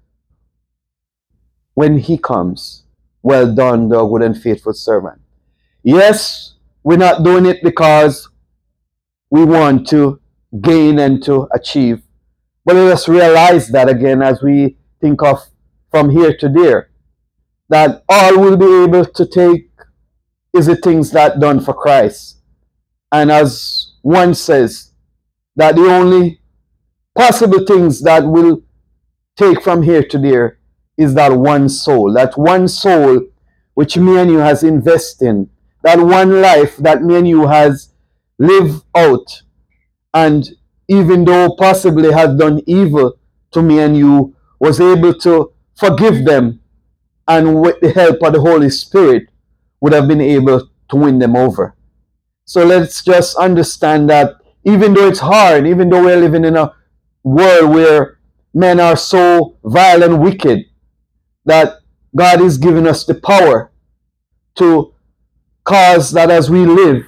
when 1.75 1.99
he 1.99 2.19
comes, 2.19 2.85
well 3.23 3.55
done, 3.55 3.89
thou 3.89 4.07
good 4.07 4.23
and 4.23 4.41
faithful 4.41 4.75
servant. 4.75 5.21
Yes, 5.83 6.55
we're 6.83 6.97
not 6.97 7.23
doing 7.23 7.47
it 7.47 7.63
because 7.63 8.29
we 9.31 9.45
want 9.45 9.89
to 9.89 10.21
gain 10.61 10.99
and 10.99 11.23
to 11.25 11.49
achieve. 11.53 12.03
But 12.65 12.77
let 12.77 12.93
us 12.93 13.09
realize 13.09 13.69
that 13.69 13.89
again 13.89 14.23
as 14.23 14.43
we 14.43 14.77
think 15.01 15.23
of 15.23 15.47
from 15.91 16.11
here 16.11 16.37
to 16.37 16.49
there, 16.49 16.91
that 17.69 18.05
all 18.09 18.39
we'll 18.41 18.57
be 18.57 18.85
able 18.85 19.05
to 19.05 19.27
take 19.27 19.70
is 20.53 20.67
the 20.67 20.77
things 20.77 21.11
that 21.13 21.41
done 21.41 21.61
for 21.61 21.75
Christ. 21.75 22.39
And 23.13 23.31
as 23.31 23.93
one 24.03 24.35
says, 24.35 24.93
that 25.57 25.77
the 25.77 25.87
only 25.87 26.41
possible 27.17 27.65
things 27.67 28.03
that 28.03 28.25
will 28.25 28.63
take 29.37 29.63
from 29.63 29.83
here 29.83 30.03
to 30.05 30.19
there 30.19 30.59
is 30.97 31.15
that 31.15 31.33
one 31.33 31.69
soul. 31.69 32.13
That 32.13 32.37
one 32.37 32.69
soul 32.69 33.27
which 33.75 33.97
me 33.97 34.19
and 34.19 34.31
you 34.31 34.39
has 34.39 34.63
invested 34.63 35.27
in. 35.29 35.51
That 35.83 35.99
one 35.99 36.41
life 36.43 36.77
that 36.79 37.03
me 37.03 37.17
and 37.17 37.29
you 37.29 37.47
has 37.47 37.93
lived 38.39 38.85
out. 38.95 39.43
And 40.13 40.49
even 40.89 41.25
though 41.25 41.55
possibly 41.57 42.13
has 42.13 42.37
done 42.37 42.61
evil 42.67 43.19
to 43.53 43.63
me 43.63 43.79
and 43.79 43.97
you, 43.97 44.37
was 44.59 44.81
able 44.81 45.15
to 45.15 45.53
forgive 45.75 46.25
them 46.27 46.61
and 47.27 47.63
with 47.63 47.81
the 47.81 47.93
help 47.93 48.23
of 48.23 48.35
the 48.35 48.41
Holy 48.41 48.69
Spirit, 48.69 49.30
would 49.81 49.93
have 49.93 50.09
been 50.09 50.21
able 50.21 50.69
to 50.89 50.97
win 50.97 51.19
them 51.19 51.37
over. 51.37 51.77
So 52.45 52.65
let's 52.65 53.03
just 53.03 53.37
understand 53.37 54.11
that 54.11 54.35
even 54.65 54.95
though 54.95 55.07
it's 55.07 55.21
hard, 55.21 55.67
even 55.67 55.89
though 55.89 56.05
we're 56.05 56.17
living 56.17 56.45
in 56.45 56.57
a 56.57 56.75
world 57.23 57.71
where 57.71 58.19
men 58.53 58.81
are 58.81 58.97
so 58.97 59.57
vile 59.65 60.03
and 60.03 60.21
wicked, 60.21 60.67
that 61.45 61.79
God 62.15 62.41
is 62.41 62.59
giving 62.59 62.87
us 62.87 63.05
the 63.05 63.15
power 63.15 63.73
to 64.57 64.93
cause 65.65 66.11
that 66.13 66.31
as 66.31 66.51
we 66.51 66.67
live, 66.67 67.07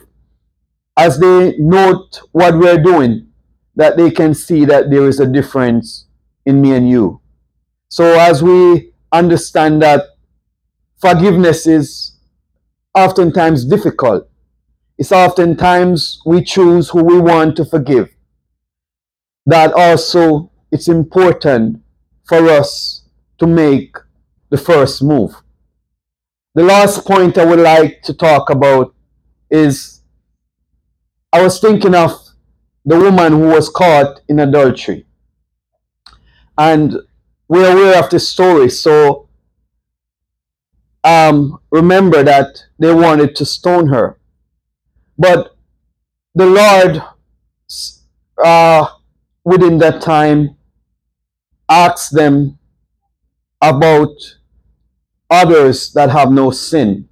as 0.96 1.18
they 1.18 1.56
note 1.58 2.20
what 2.32 2.58
we're 2.58 2.82
doing, 2.82 3.28
that 3.74 3.96
they 3.96 4.10
can 4.10 4.34
see 4.34 4.64
that 4.64 4.90
there 4.90 5.08
is 5.08 5.20
a 5.20 5.26
difference 5.26 6.06
in 6.46 6.60
me 6.60 6.72
and 6.72 6.88
you. 6.88 7.20
So 7.88 8.04
as 8.04 8.42
we 8.42 8.92
understand 9.10 9.82
that 9.82 10.04
forgiveness 11.00 11.66
is 11.66 12.18
oftentimes 12.94 13.64
difficult, 13.64 14.28
it's 14.98 15.12
oftentimes 15.12 16.20
we 16.26 16.42
choose 16.42 16.90
who 16.90 17.02
we 17.02 17.18
want 17.18 17.56
to 17.56 17.64
forgive. 17.64 18.10
That 19.46 19.72
also 19.72 20.50
it's 20.70 20.88
important 20.88 21.82
for 22.24 22.48
us 22.48 23.04
to 23.38 23.46
make 23.46 23.96
the 24.50 24.58
first 24.58 25.02
move. 25.02 25.34
The 26.54 26.62
last 26.62 27.06
point 27.06 27.38
I 27.38 27.44
would 27.44 27.58
like 27.58 28.02
to 28.02 28.14
talk 28.14 28.50
about 28.50 28.94
is 29.50 30.02
I 31.32 31.42
was 31.42 31.58
thinking 31.60 31.94
of 31.94 32.12
the 32.84 32.98
woman 32.98 33.32
who 33.32 33.48
was 33.48 33.68
caught 33.68 34.20
in 34.28 34.40
adultery. 34.40 35.06
And 36.58 36.96
we're 37.48 37.72
aware 37.72 37.98
of 38.02 38.10
this 38.10 38.28
story, 38.28 38.68
so 38.68 39.28
um, 41.04 41.58
remember 41.70 42.22
that 42.22 42.64
they 42.78 42.92
wanted 42.92 43.34
to 43.36 43.44
stone 43.44 43.88
her. 43.88 44.18
But 45.18 45.56
the 46.34 46.46
Lord, 46.46 47.02
uh, 48.44 48.86
within 49.44 49.78
that 49.78 50.00
time, 50.00 50.56
asked 51.68 52.14
them 52.14 52.58
about 53.60 54.10
others 55.30 55.92
that 55.92 56.10
have 56.10 56.30
no 56.30 56.50
sin. 56.50 57.08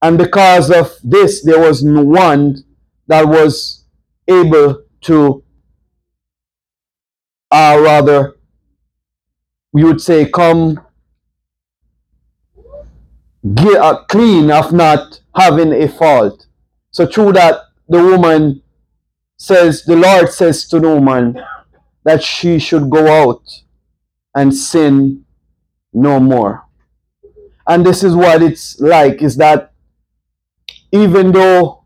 And 0.00 0.16
because 0.16 0.70
of 0.70 0.96
this, 1.02 1.42
there 1.44 1.60
was 1.60 1.82
no 1.82 2.02
one 2.02 2.64
that 3.08 3.26
was 3.26 3.84
able 4.28 4.84
to, 5.02 5.42
uh, 7.50 7.80
rather, 7.82 8.36
we 9.72 9.84
would 9.84 10.00
say, 10.00 10.28
come 10.30 10.80
clean 14.08 14.50
of 14.50 14.72
not 14.72 15.20
having 15.34 15.72
a 15.72 15.88
fault. 15.88 16.46
So 16.90 17.06
through 17.06 17.32
that, 17.32 17.60
the 17.88 18.02
woman 18.02 18.62
says, 19.36 19.84
the 19.84 19.96
Lord 19.96 20.32
says 20.32 20.66
to 20.68 20.80
the 20.80 20.88
woman 20.88 21.40
that 22.04 22.22
she 22.22 22.58
should 22.58 22.90
go 22.90 23.06
out 23.06 23.42
and 24.34 24.54
sin 24.54 25.24
no 25.92 26.20
more. 26.20 26.64
And 27.66 27.84
this 27.84 28.02
is 28.02 28.14
what 28.14 28.42
it's 28.42 28.80
like, 28.80 29.22
is 29.22 29.36
that 29.36 29.72
even 30.90 31.32
though 31.32 31.84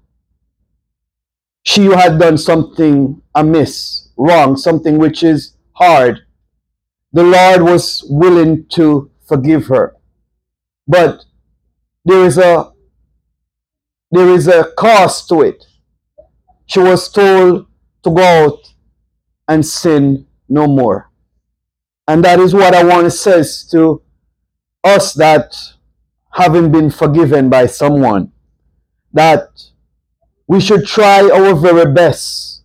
she 1.64 1.87
had 1.87 2.18
done 2.18 2.38
something 2.38 3.20
amiss, 3.35 4.09
wrong, 4.16 4.57
something 4.57 4.98
which 4.98 5.22
is 5.22 5.57
hard, 5.72 6.20
the 7.12 7.22
Lord 7.22 7.62
was 7.62 8.05
willing 8.09 8.66
to 8.70 9.11
forgive 9.27 9.66
her. 9.66 9.96
But 10.87 11.25
there 12.05 12.25
is 12.25 12.38
a 12.38 12.73
there 14.11 14.29
is 14.29 14.47
a 14.47 14.71
cost 14.77 15.29
to 15.29 15.43
it. 15.43 15.65
She 16.67 16.81
was 16.81 17.11
told 17.11 17.67
to 18.05 18.11
go 18.11 18.23
out 18.23 18.59
and 19.49 19.65
sin 19.65 20.27
no 20.49 20.67
more. 20.67 21.11
And 22.07 22.25
that 22.25 22.38
is 22.38 22.53
what 22.53 22.75
I 22.75 22.85
want 22.85 23.05
to 23.05 23.11
say 23.11 23.43
to 23.71 24.03
us 24.85 25.15
that 25.15 25.55
having 26.35 26.71
been 26.73 26.91
forgiven 26.91 27.49
by 27.49 27.67
someone, 27.67 28.33
that 29.12 29.49
we 30.47 30.61
should 30.61 30.87
try 30.87 31.31
our 31.31 31.55
very 31.55 31.91
best 31.93 32.65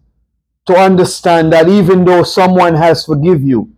to 0.65 0.75
understand 0.75 1.53
that 1.53 1.69
even 1.69 2.03
though 2.03 2.23
someone 2.23 2.75
has 2.75 3.05
forgive 3.05 3.41
you, 3.41 3.71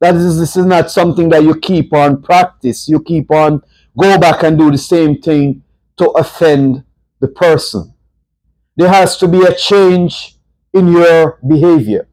that 0.00 0.14
is, 0.14 0.38
this 0.38 0.56
is 0.56 0.66
not 0.66 0.90
something 0.90 1.28
that 1.30 1.42
you 1.42 1.58
keep 1.58 1.92
on 1.92 2.22
practice. 2.22 2.88
You 2.88 3.00
keep 3.00 3.30
on 3.30 3.62
go 3.96 4.18
back 4.18 4.42
and 4.42 4.58
do 4.58 4.70
the 4.70 4.78
same 4.78 5.20
thing 5.20 5.62
to 5.96 6.08
offend 6.10 6.84
the 7.20 7.28
person. 7.28 7.94
There 8.76 8.88
has 8.88 9.16
to 9.18 9.28
be 9.28 9.42
a 9.42 9.54
change 9.54 10.36
in 10.72 10.88
your 10.88 11.38
behavior. 11.46 12.08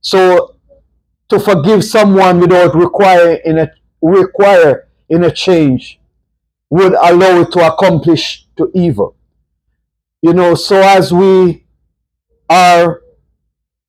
So 0.00 0.56
to 1.28 1.40
forgive 1.40 1.84
someone 1.84 2.40
without 2.40 2.74
require 2.74 3.34
in 3.44 3.58
a 3.58 3.70
require 4.02 4.88
in 5.08 5.24
a 5.24 5.30
change 5.30 5.98
would 6.68 6.92
allow 6.94 7.40
it 7.40 7.52
to 7.52 7.66
accomplish 7.66 8.46
to 8.56 8.70
evil. 8.74 9.16
You 10.20 10.34
know, 10.34 10.54
so 10.54 10.76
as 10.76 11.12
we 11.12 11.64
are 12.48 13.02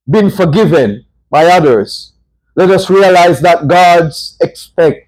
being 0.10 0.30
forgiven 0.30 1.06
by 1.30 1.46
others, 1.46 2.14
let 2.56 2.70
us 2.70 2.90
realize 2.90 3.42
that 3.42 3.68
God's 3.68 4.38
expect 4.42 5.08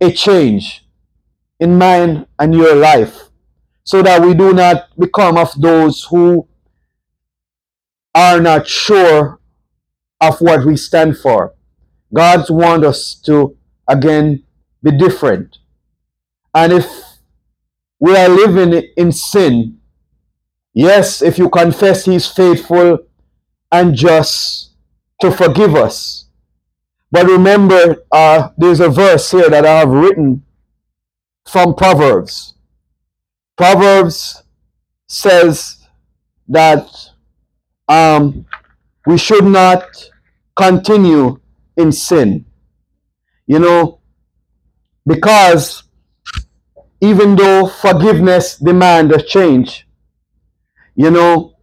a 0.00 0.12
change 0.12 0.86
in 1.58 1.76
mine 1.78 2.26
and 2.38 2.54
your 2.54 2.74
life 2.74 3.28
so 3.84 4.02
that 4.02 4.22
we 4.22 4.34
do 4.34 4.52
not 4.52 4.88
become 4.98 5.36
of 5.36 5.52
those 5.60 6.04
who 6.04 6.46
are 8.14 8.40
not 8.40 8.66
sure 8.66 9.40
of 10.20 10.40
what 10.40 10.64
we 10.64 10.76
stand 10.76 11.16
for. 11.18 11.54
God 12.12 12.48
wants 12.50 12.86
us 12.86 13.14
to, 13.26 13.56
again, 13.88 14.42
be 14.82 14.90
different. 14.96 15.58
And 16.54 16.72
if 16.72 16.86
we 18.00 18.16
are 18.16 18.28
living 18.28 18.82
in 18.96 19.12
sin, 19.12 19.78
yes, 20.74 21.22
if 21.22 21.38
you 21.38 21.48
confess, 21.48 22.04
He's 22.04 22.26
faithful 22.26 22.98
and 23.70 23.94
just 23.94 24.72
to 25.20 25.30
forgive 25.30 25.74
us. 25.76 26.26
But 27.10 27.26
remember, 27.26 28.04
uh, 28.12 28.50
there's 28.56 28.80
a 28.80 28.88
verse 28.88 29.30
here 29.30 29.50
that 29.50 29.66
I 29.66 29.80
have 29.80 29.90
written 29.90 30.44
from 31.48 31.74
Proverbs. 31.74 32.54
Proverbs 33.56 34.42
says 35.08 35.86
that 36.48 36.88
um, 37.88 38.46
we 39.06 39.18
should 39.18 39.44
not 39.44 39.84
continue 40.56 41.40
in 41.76 41.90
sin. 41.90 42.44
You 43.46 43.58
know, 43.58 44.00
because 45.04 45.82
even 47.00 47.34
though 47.34 47.66
forgiveness 47.66 48.56
demands 48.56 49.14
a 49.14 49.22
change, 49.22 49.88
you 50.94 51.10
know, 51.10 51.54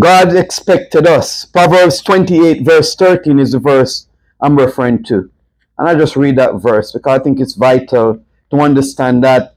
God 0.00 0.36
expected 0.36 1.06
us. 1.06 1.46
Proverbs 1.46 2.02
28, 2.02 2.62
verse 2.62 2.94
13 2.94 3.38
is 3.38 3.52
the 3.52 3.58
verse 3.58 4.08
I'm 4.40 4.56
referring 4.56 5.02
to. 5.04 5.30
And 5.78 5.88
I 5.88 5.94
just 5.94 6.16
read 6.16 6.36
that 6.36 6.56
verse 6.56 6.92
because 6.92 7.18
I 7.18 7.22
think 7.22 7.40
it's 7.40 7.54
vital 7.54 8.22
to 8.50 8.60
understand 8.60 9.24
that 9.24 9.56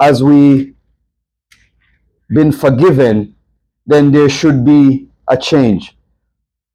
as 0.00 0.22
we 0.22 0.74
been 2.30 2.52
forgiven, 2.52 3.36
then 3.86 4.10
there 4.10 4.28
should 4.28 4.64
be 4.64 5.08
a 5.28 5.36
change. 5.36 5.96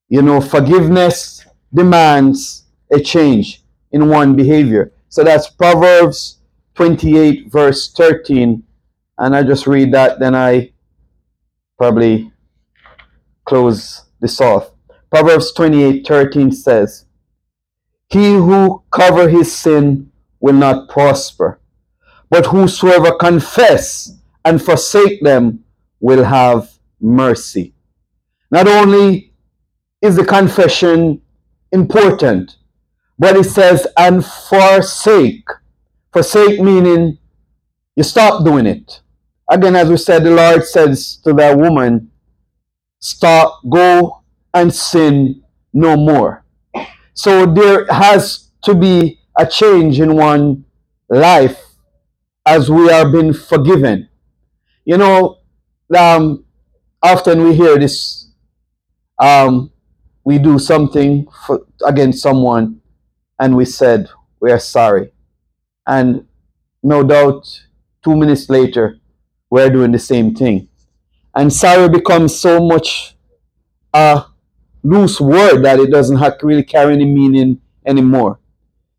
You 0.07 0.21
know, 0.21 0.39
forgiveness 0.39 1.45
demands 1.73 2.63
a 2.91 2.99
change 2.99 3.62
in 3.91 4.09
one 4.09 4.35
behavior. 4.35 4.93
So 5.09 5.23
that's 5.23 5.49
Proverbs 5.49 6.38
28, 6.75 7.51
verse 7.51 7.91
13. 7.91 8.63
And 9.17 9.35
I 9.35 9.43
just 9.43 9.67
read 9.67 9.93
that, 9.93 10.19
then 10.19 10.33
I 10.33 10.71
probably 11.80 12.32
close 13.46 14.04
this 14.20 14.39
off. 14.42 14.72
Proverbs 15.10 15.54
28, 15.54 16.06
13 16.06 16.52
says, 16.52 17.06
He 18.10 18.34
who 18.34 18.84
cover 18.92 19.30
his 19.30 19.56
sin 19.56 20.12
will 20.39 20.54
not 20.54 20.89
prosper, 20.89 21.60
but 22.30 22.48
whosoever 22.48 23.15
confess 23.15 24.12
and 24.46 24.62
forsake 24.62 25.24
them 25.24 25.63
will 26.00 26.26
have 26.26 26.70
mercy. 27.00 27.74
Not 28.52 28.68
only 28.68 29.34
is 30.02 30.18
the 30.18 30.26
confession 30.26 31.22
important, 31.72 32.58
but 33.18 33.36
it 33.36 33.46
says, 33.46 33.88
and 33.98 34.24
forsake. 34.26 35.48
Forsake 36.12 36.60
meaning 36.60 37.18
you 37.96 38.04
stop 38.04 38.46
doing 38.46 38.65
it. 38.65 39.02
Again, 39.49 39.75
as 39.75 39.89
we 39.89 39.97
said, 39.97 40.23
the 40.23 40.31
Lord 40.31 40.63
says 40.65 41.17
to 41.23 41.33
that 41.33 41.57
woman, 41.57 42.12
stop, 42.99 43.62
go 43.69 44.23
and 44.53 44.73
sin 44.73 45.43
no 45.73 45.97
more. 45.97 46.45
So 47.13 47.45
there 47.45 47.85
has 47.88 48.49
to 48.63 48.75
be 48.75 49.19
a 49.38 49.45
change 49.47 49.99
in 49.99 50.15
one 50.15 50.65
life 51.09 51.62
as 52.45 52.69
we 52.69 52.89
are 52.91 53.12
being 53.12 53.33
forgiven. 53.33 54.09
You 54.85 54.97
know, 54.97 55.39
um, 55.97 56.45
often 57.03 57.43
we 57.43 57.55
hear 57.55 57.77
this 57.79 58.31
um, 59.19 59.71
we 60.23 60.39
do 60.39 60.59
something 60.59 61.27
for, 61.45 61.65
against 61.85 62.21
someone 62.21 62.81
and 63.39 63.55
we 63.57 63.65
said 63.65 64.09
we 64.41 64.51
are 64.51 64.59
sorry 64.59 65.12
and 65.88 66.25
no 66.83 67.03
doubt 67.03 67.63
two 68.03 68.15
minutes 68.15 68.49
later 68.49 68.98
we're 69.49 69.69
doing 69.69 69.91
the 69.91 69.99
same 69.99 70.33
thing. 70.35 70.67
And 71.35 71.51
sorry 71.51 71.89
becomes 71.89 72.35
so 72.35 72.65
much 72.65 73.15
a 73.93 74.25
loose 74.83 75.19
word 75.19 75.63
that 75.63 75.79
it 75.79 75.91
doesn't 75.91 76.43
really 76.43 76.63
carry 76.63 76.93
any 76.93 77.05
meaning 77.05 77.62
anymore. 77.85 78.39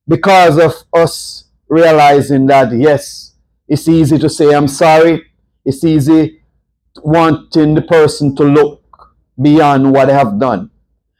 Because 0.08 0.58
of 0.58 0.74
us 0.92 1.44
realizing 1.68 2.46
that 2.46 2.72
yes 2.72 3.34
it's 3.68 3.86
easy 3.86 4.18
to 4.18 4.28
say 4.28 4.52
i'm 4.54 4.68
sorry. 4.68 5.24
It's 5.64 5.84
easy 5.84 6.40
wanting 7.02 7.74
the 7.74 7.82
person 7.82 8.34
to 8.36 8.42
look 8.42 8.82
beyond 9.40 9.92
what 9.92 10.06
they 10.06 10.12
have 10.12 10.38
done. 10.40 10.70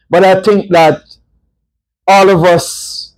But 0.08 0.24
i 0.24 0.42
think 0.42 0.70
that 0.72 1.00
all 2.06 2.28
of 2.28 2.42
us 2.44 3.14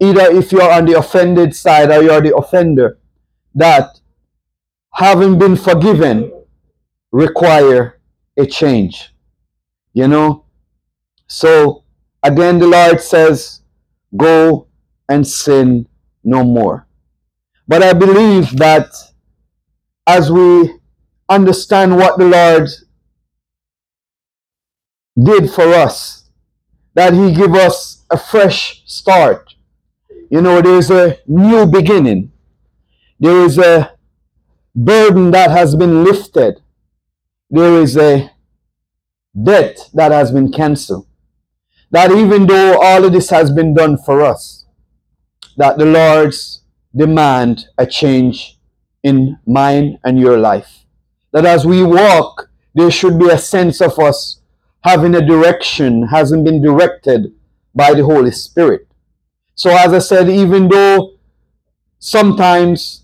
either 0.00 0.26
if 0.32 0.50
you're 0.50 0.72
on 0.72 0.84
the 0.84 0.98
offended 0.98 1.54
side 1.54 1.90
or 1.90 2.02
you're 2.02 2.20
the 2.20 2.36
offender 2.36 2.98
that 3.54 4.00
having 4.94 5.38
been 5.38 5.56
forgiven 5.56 6.32
require 7.12 8.00
a 8.36 8.46
change 8.46 9.14
you 9.94 10.08
know? 10.08 10.44
So 11.28 11.84
again 12.22 12.58
the 12.58 12.66
lord 12.66 13.00
says 13.00 13.62
go 14.16 14.66
and 15.08 15.26
sin 15.26 15.86
no 16.22 16.44
more. 16.44 16.86
But 17.66 17.82
i 17.82 17.92
believe 17.92 18.56
that 18.58 18.88
as 20.06 20.30
we 20.30 20.74
understand 21.28 21.96
what 21.96 22.18
the 22.18 22.26
lord 22.26 22.68
did 25.22 25.50
for 25.50 25.72
us 25.72 26.28
that 26.94 27.14
he 27.14 27.32
give 27.32 27.54
us 27.54 28.04
a 28.10 28.18
fresh 28.18 28.82
start. 28.86 29.54
You 30.30 30.42
know 30.42 30.60
there's 30.60 30.90
a 30.90 31.18
new 31.26 31.66
beginning. 31.66 32.32
There 33.18 33.44
is 33.44 33.58
a 33.58 33.93
burden 34.74 35.30
that 35.30 35.50
has 35.50 35.74
been 35.74 36.04
lifted 36.04 36.60
there 37.54 37.80
is 37.80 37.96
a 37.96 38.32
debt 39.40 39.78
that 39.94 40.10
has 40.10 40.32
been 40.32 40.50
canceled. 40.50 41.06
That 41.92 42.10
even 42.10 42.46
though 42.48 42.80
all 42.82 43.04
of 43.04 43.12
this 43.12 43.30
has 43.30 43.52
been 43.52 43.74
done 43.74 43.96
for 43.96 44.22
us, 44.22 44.66
that 45.56 45.78
the 45.78 45.84
Lord's 45.84 46.62
demand 46.96 47.66
a 47.78 47.86
change 47.86 48.58
in 49.04 49.38
mine 49.46 49.98
and 50.02 50.18
your 50.18 50.36
life. 50.36 50.84
That 51.32 51.46
as 51.46 51.64
we 51.64 51.84
walk, 51.84 52.50
there 52.74 52.90
should 52.90 53.18
be 53.20 53.28
a 53.28 53.38
sense 53.38 53.80
of 53.80 53.98
us 54.00 54.40
having 54.82 55.14
a 55.14 55.24
direction, 55.24 56.08
hasn't 56.08 56.44
been 56.44 56.60
directed 56.60 57.32
by 57.74 57.94
the 57.94 58.04
Holy 58.04 58.32
Spirit. 58.32 58.88
So 59.54 59.70
as 59.70 59.92
I 59.92 60.00
said, 60.00 60.28
even 60.28 60.68
though 60.68 61.18
sometimes 62.00 63.03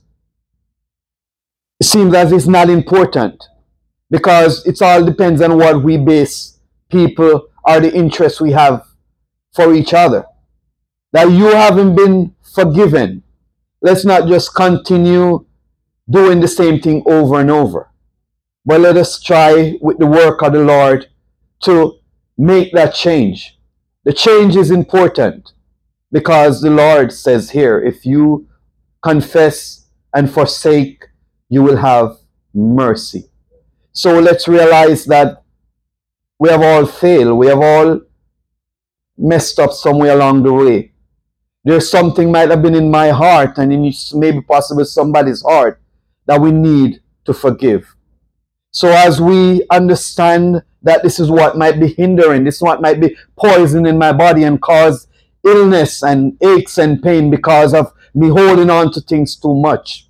it 1.80 1.86
seems 1.86 2.14
as 2.14 2.30
it's 2.30 2.46
not 2.46 2.68
important, 2.68 3.42
because 4.10 4.64
it 4.66 4.80
all 4.82 5.04
depends 5.04 5.40
on 5.40 5.56
what 5.56 5.82
we 5.82 5.96
base 5.96 6.58
people 6.90 7.48
or 7.64 7.80
the 7.80 7.94
interests 7.94 8.40
we 8.40 8.52
have 8.52 8.84
for 9.54 9.72
each 9.74 9.94
other. 9.94 10.26
That 11.12 11.30
you 11.30 11.46
haven't 11.46 11.96
been 11.96 12.34
forgiven. 12.54 13.22
Let's 13.82 14.04
not 14.04 14.28
just 14.28 14.54
continue 14.54 15.46
doing 16.08 16.40
the 16.40 16.48
same 16.48 16.80
thing 16.80 17.02
over 17.06 17.40
and 17.40 17.50
over. 17.50 17.90
But 18.64 18.80
let 18.80 18.96
us 18.96 19.20
try 19.20 19.78
with 19.80 19.98
the 19.98 20.06
work 20.06 20.42
of 20.42 20.52
the 20.52 20.62
Lord 20.62 21.06
to 21.64 21.98
make 22.36 22.72
that 22.74 22.94
change. 22.94 23.58
The 24.04 24.12
change 24.12 24.56
is 24.56 24.70
important 24.70 25.52
because 26.12 26.60
the 26.60 26.70
Lord 26.70 27.12
says 27.12 27.50
here, 27.50 27.80
if 27.82 28.04
you 28.04 28.48
confess 29.02 29.86
and 30.14 30.30
forsake, 30.30 31.04
you 31.50 31.62
will 31.62 31.76
have 31.76 32.16
mercy. 32.54 33.28
So 33.92 34.18
let's 34.18 34.48
realize 34.48 35.04
that 35.06 35.42
we 36.38 36.48
have 36.48 36.62
all 36.62 36.86
failed. 36.86 37.36
We 37.36 37.48
have 37.48 37.60
all 37.60 38.00
messed 39.18 39.58
up 39.58 39.72
somewhere 39.72 40.14
along 40.14 40.44
the 40.44 40.54
way. 40.54 40.92
There's 41.64 41.90
something 41.90 42.32
might 42.32 42.48
have 42.48 42.62
been 42.62 42.74
in 42.74 42.90
my 42.90 43.10
heart 43.10 43.58
and 43.58 43.70
in 43.70 43.92
maybe 44.14 44.40
possibly 44.40 44.84
somebody's 44.84 45.42
heart 45.42 45.82
that 46.24 46.40
we 46.40 46.52
need 46.52 47.00
to 47.26 47.34
forgive. 47.34 47.94
So 48.70 48.88
as 48.88 49.20
we 49.20 49.66
understand 49.70 50.62
that 50.82 51.02
this 51.02 51.18
is 51.18 51.30
what 51.30 51.58
might 51.58 51.78
be 51.78 51.88
hindering, 51.88 52.44
this 52.44 52.56
is 52.56 52.62
what 52.62 52.80
might 52.80 53.00
be 53.00 53.16
poison 53.36 53.84
in 53.84 53.98
my 53.98 54.12
body 54.12 54.44
and 54.44 54.62
cause 54.62 55.08
illness 55.44 56.02
and 56.02 56.38
aches 56.42 56.78
and 56.78 57.02
pain 57.02 57.30
because 57.30 57.74
of 57.74 57.92
me 58.14 58.28
holding 58.28 58.70
on 58.70 58.92
to 58.92 59.00
things 59.00 59.36
too 59.36 59.54
much. 59.54 60.09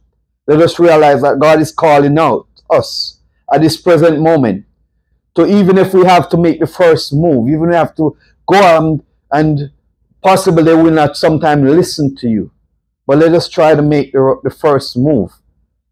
Let 0.50 0.62
us 0.62 0.80
realize 0.80 1.22
that 1.22 1.38
God 1.38 1.60
is 1.60 1.70
calling 1.70 2.18
out 2.18 2.48
us 2.68 3.20
at 3.52 3.60
this 3.62 3.80
present 3.80 4.20
moment. 4.20 4.66
So 5.36 5.46
even 5.46 5.78
if 5.78 5.94
we 5.94 6.04
have 6.04 6.28
to 6.30 6.36
make 6.36 6.58
the 6.58 6.66
first 6.66 7.12
move, 7.14 7.48
even 7.48 7.68
we 7.68 7.74
have 7.76 7.94
to 7.94 8.16
go 8.48 8.56
on 8.56 9.02
and 9.30 9.70
possibly 10.20 10.64
they 10.64 10.74
will 10.74 10.90
not 10.90 11.16
sometimes 11.16 11.62
listen 11.62 12.16
to 12.16 12.28
you. 12.28 12.50
But 13.06 13.18
let 13.18 13.32
us 13.32 13.48
try 13.48 13.76
to 13.76 13.82
make 13.82 14.10
the, 14.10 14.40
the 14.42 14.50
first 14.50 14.96
move. 14.96 15.30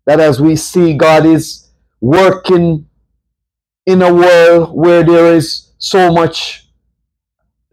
That 0.06 0.18
as 0.18 0.40
we 0.40 0.56
see 0.56 0.96
God 0.96 1.24
is 1.24 1.68
working 2.00 2.88
in 3.86 4.02
a 4.02 4.12
world 4.12 4.76
where 4.76 5.04
there 5.04 5.34
is 5.34 5.70
so 5.78 6.12
much 6.12 6.66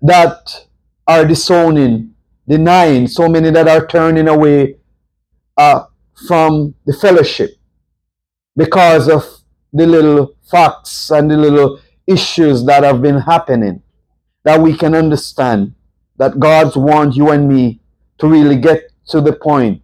that 0.03 0.67
are 1.07 1.25
disowning, 1.25 2.13
denying, 2.47 3.07
so 3.07 3.27
many 3.27 3.49
that 3.49 3.67
are 3.67 3.87
turning 3.87 4.27
away 4.27 4.75
uh, 5.57 5.85
from 6.27 6.75
the 6.85 6.93
fellowship 6.93 7.51
because 8.55 9.09
of 9.09 9.25
the 9.73 9.85
little 9.85 10.35
facts 10.49 11.11
and 11.11 11.29
the 11.29 11.37
little 11.37 11.79
issues 12.07 12.65
that 12.65 12.83
have 12.83 13.01
been 13.01 13.19
happening, 13.19 13.81
that 14.43 14.61
we 14.61 14.75
can 14.75 14.95
understand 14.95 15.73
that 16.17 16.39
God's 16.39 16.77
want 16.77 17.15
you 17.15 17.31
and 17.31 17.49
me 17.49 17.81
to 18.19 18.27
really 18.27 18.55
get 18.55 18.91
to 19.07 19.19
the 19.19 19.33
point 19.33 19.81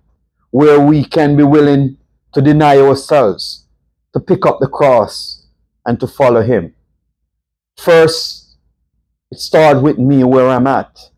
where 0.51 0.79
we 0.79 1.03
can 1.03 1.35
be 1.35 1.43
willing 1.43 1.97
to 2.33 2.41
deny 2.41 2.77
ourselves, 2.77 3.65
to 4.13 4.19
pick 4.19 4.45
up 4.45 4.59
the 4.59 4.67
cross, 4.67 5.47
and 5.85 5.99
to 5.99 6.07
follow 6.07 6.41
Him. 6.41 6.73
First, 7.77 8.57
it 9.31 9.39
starts 9.39 9.81
with 9.81 9.97
me 9.97 10.23
where 10.23 10.47
I'm 10.49 10.67
at. 10.67 11.09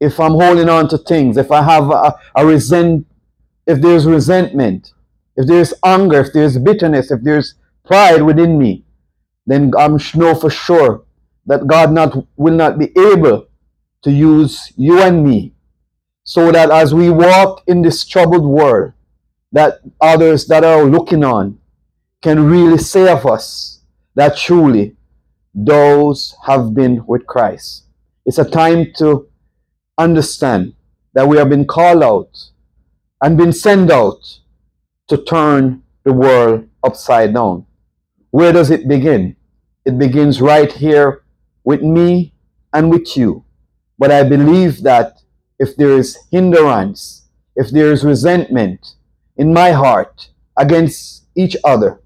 If 0.00 0.18
I'm 0.18 0.32
holding 0.32 0.68
on 0.68 0.88
to 0.88 0.98
things, 0.98 1.36
if 1.36 1.50
I 1.50 1.62
have 1.62 1.90
a, 1.90 2.14
a 2.34 2.44
resent, 2.44 3.06
if 3.66 3.80
there's 3.80 4.06
resentment, 4.06 4.92
if 5.36 5.46
there's 5.46 5.74
anger, 5.84 6.20
if 6.20 6.32
there's 6.32 6.58
bitterness, 6.58 7.10
if 7.10 7.22
there's 7.22 7.54
pride 7.84 8.22
within 8.22 8.58
me, 8.58 8.84
then 9.46 9.72
I'm 9.78 9.98
know 10.14 10.34
for 10.34 10.50
sure 10.50 11.04
that 11.46 11.66
God 11.66 11.92
not 11.92 12.26
will 12.36 12.54
not 12.54 12.78
be 12.78 12.92
able 12.96 13.46
to 14.02 14.10
use 14.10 14.72
you 14.76 15.00
and 15.00 15.24
me 15.24 15.52
so 16.24 16.52
that 16.52 16.70
as 16.70 16.94
we 16.94 17.10
walk 17.10 17.62
in 17.66 17.82
this 17.82 18.04
troubled 18.04 18.44
world 18.44 18.92
that 19.50 19.80
others 20.00 20.46
that 20.46 20.64
are 20.64 20.84
looking 20.84 21.24
on 21.24 21.58
can 22.22 22.48
really 22.48 22.78
say 22.78 23.10
of 23.10 23.26
us 23.26 23.80
that 24.14 24.36
truly 24.36 24.96
those 25.54 26.34
have 26.46 26.74
been 26.74 27.04
with 27.06 27.26
Christ. 27.26 27.84
It's 28.24 28.38
a 28.38 28.48
time 28.48 28.92
to 28.96 29.28
understand 29.98 30.74
that 31.14 31.28
we 31.28 31.36
have 31.36 31.48
been 31.48 31.66
called 31.66 32.02
out 32.02 32.50
and 33.22 33.38
been 33.38 33.52
sent 33.52 33.90
out 33.90 34.40
to 35.08 35.16
turn 35.16 35.82
the 36.04 36.12
world 36.12 36.68
upside 36.82 37.32
down. 37.32 37.64
Where 38.30 38.52
does 38.52 38.70
it 38.70 38.88
begin? 38.88 39.36
It 39.84 39.98
begins 39.98 40.40
right 40.40 40.70
here 40.70 41.22
with 41.64 41.82
me 41.82 42.34
and 42.72 42.90
with 42.90 43.16
you. 43.16 43.44
But 43.98 44.10
I 44.10 44.24
believe 44.24 44.82
that 44.82 45.22
if 45.58 45.76
there 45.76 45.96
is 45.96 46.18
hindrance, 46.32 47.28
if 47.54 47.70
there 47.70 47.92
is 47.92 48.04
resentment 48.04 48.94
in 49.36 49.52
my 49.52 49.70
heart 49.70 50.28
against 50.56 51.26
each 51.36 51.56
other, 51.64 52.00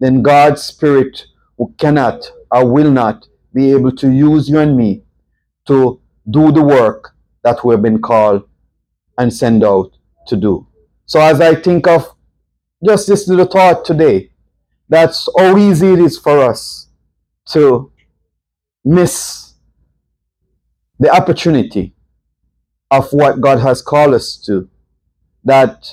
then 0.00 0.22
God's 0.22 0.62
Spirit 0.62 1.26
cannot 1.78 2.24
or 2.50 2.66
will 2.66 2.90
not 2.90 3.28
be 3.54 3.70
able 3.72 3.92
to 3.92 4.10
use 4.10 4.48
you 4.48 4.58
and 4.58 4.76
me 4.76 5.02
to 5.66 6.00
do 6.30 6.50
the 6.52 6.62
work 6.62 7.14
that 7.44 7.64
we've 7.64 7.82
been 7.82 8.00
called 8.00 8.48
and 9.18 9.32
sent 9.32 9.62
out 9.62 9.92
to 10.26 10.36
do. 10.36 10.66
So 11.06 11.20
as 11.20 11.40
I 11.40 11.54
think 11.54 11.86
of 11.86 12.14
just 12.84 13.06
this 13.06 13.28
little 13.28 13.46
thought 13.46 13.84
today, 13.84 14.30
that's 14.88 15.28
how 15.38 15.56
easy 15.56 15.92
it 15.92 15.98
is 15.98 16.18
for 16.18 16.38
us 16.38 16.88
to 17.50 17.92
miss 18.84 19.54
the 20.98 21.10
opportunity 21.10 21.94
of 22.90 23.12
what 23.12 23.40
God 23.40 23.58
has 23.60 23.82
called 23.82 24.14
us 24.14 24.36
to. 24.46 24.68
That 25.44 25.88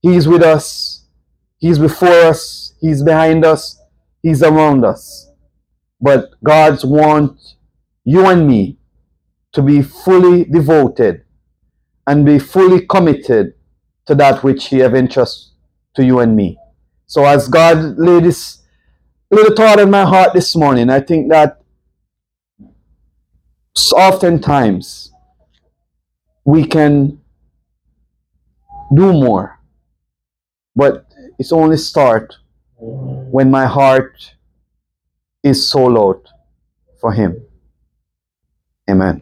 He's 0.00 0.28
with 0.28 0.42
us, 0.42 1.04
He's 1.58 1.78
before 1.78 2.08
us, 2.08 2.74
He's 2.80 3.02
behind 3.02 3.44
us, 3.44 3.80
He's 4.22 4.42
around 4.42 4.84
us. 4.84 5.30
But 6.00 6.30
God's 6.44 6.84
want 6.84 7.40
you 8.04 8.26
and 8.26 8.46
me 8.46 8.78
to 9.52 9.62
be 9.62 9.82
fully 9.82 10.44
devoted 10.44 11.24
and 12.06 12.24
be 12.24 12.38
fully 12.38 12.86
committed 12.86 13.54
to 14.08 14.14
that 14.14 14.42
which 14.42 14.68
He 14.68 14.78
have 14.78 14.94
entrusted 14.94 15.52
to 15.94 16.04
you 16.04 16.20
and 16.20 16.34
me. 16.34 16.58
So 17.06 17.24
as 17.24 17.46
God 17.46 17.98
laid 17.98 18.24
this 18.24 18.62
little 19.30 19.54
thought 19.54 19.78
in 19.78 19.90
my 19.90 20.04
heart 20.04 20.32
this 20.32 20.56
morning, 20.56 20.88
I 20.88 21.00
think 21.00 21.30
that 21.30 21.60
oftentimes 23.94 25.12
we 26.44 26.64
can 26.64 27.20
do 28.94 29.12
more, 29.12 29.60
but 30.74 31.04
it's 31.38 31.52
only 31.52 31.76
start 31.76 32.34
when 32.78 33.50
my 33.50 33.66
heart 33.66 34.34
is 35.42 35.68
sold 35.68 35.98
out 35.98 36.26
for 36.98 37.12
Him. 37.12 37.42
Amen. 38.88 39.20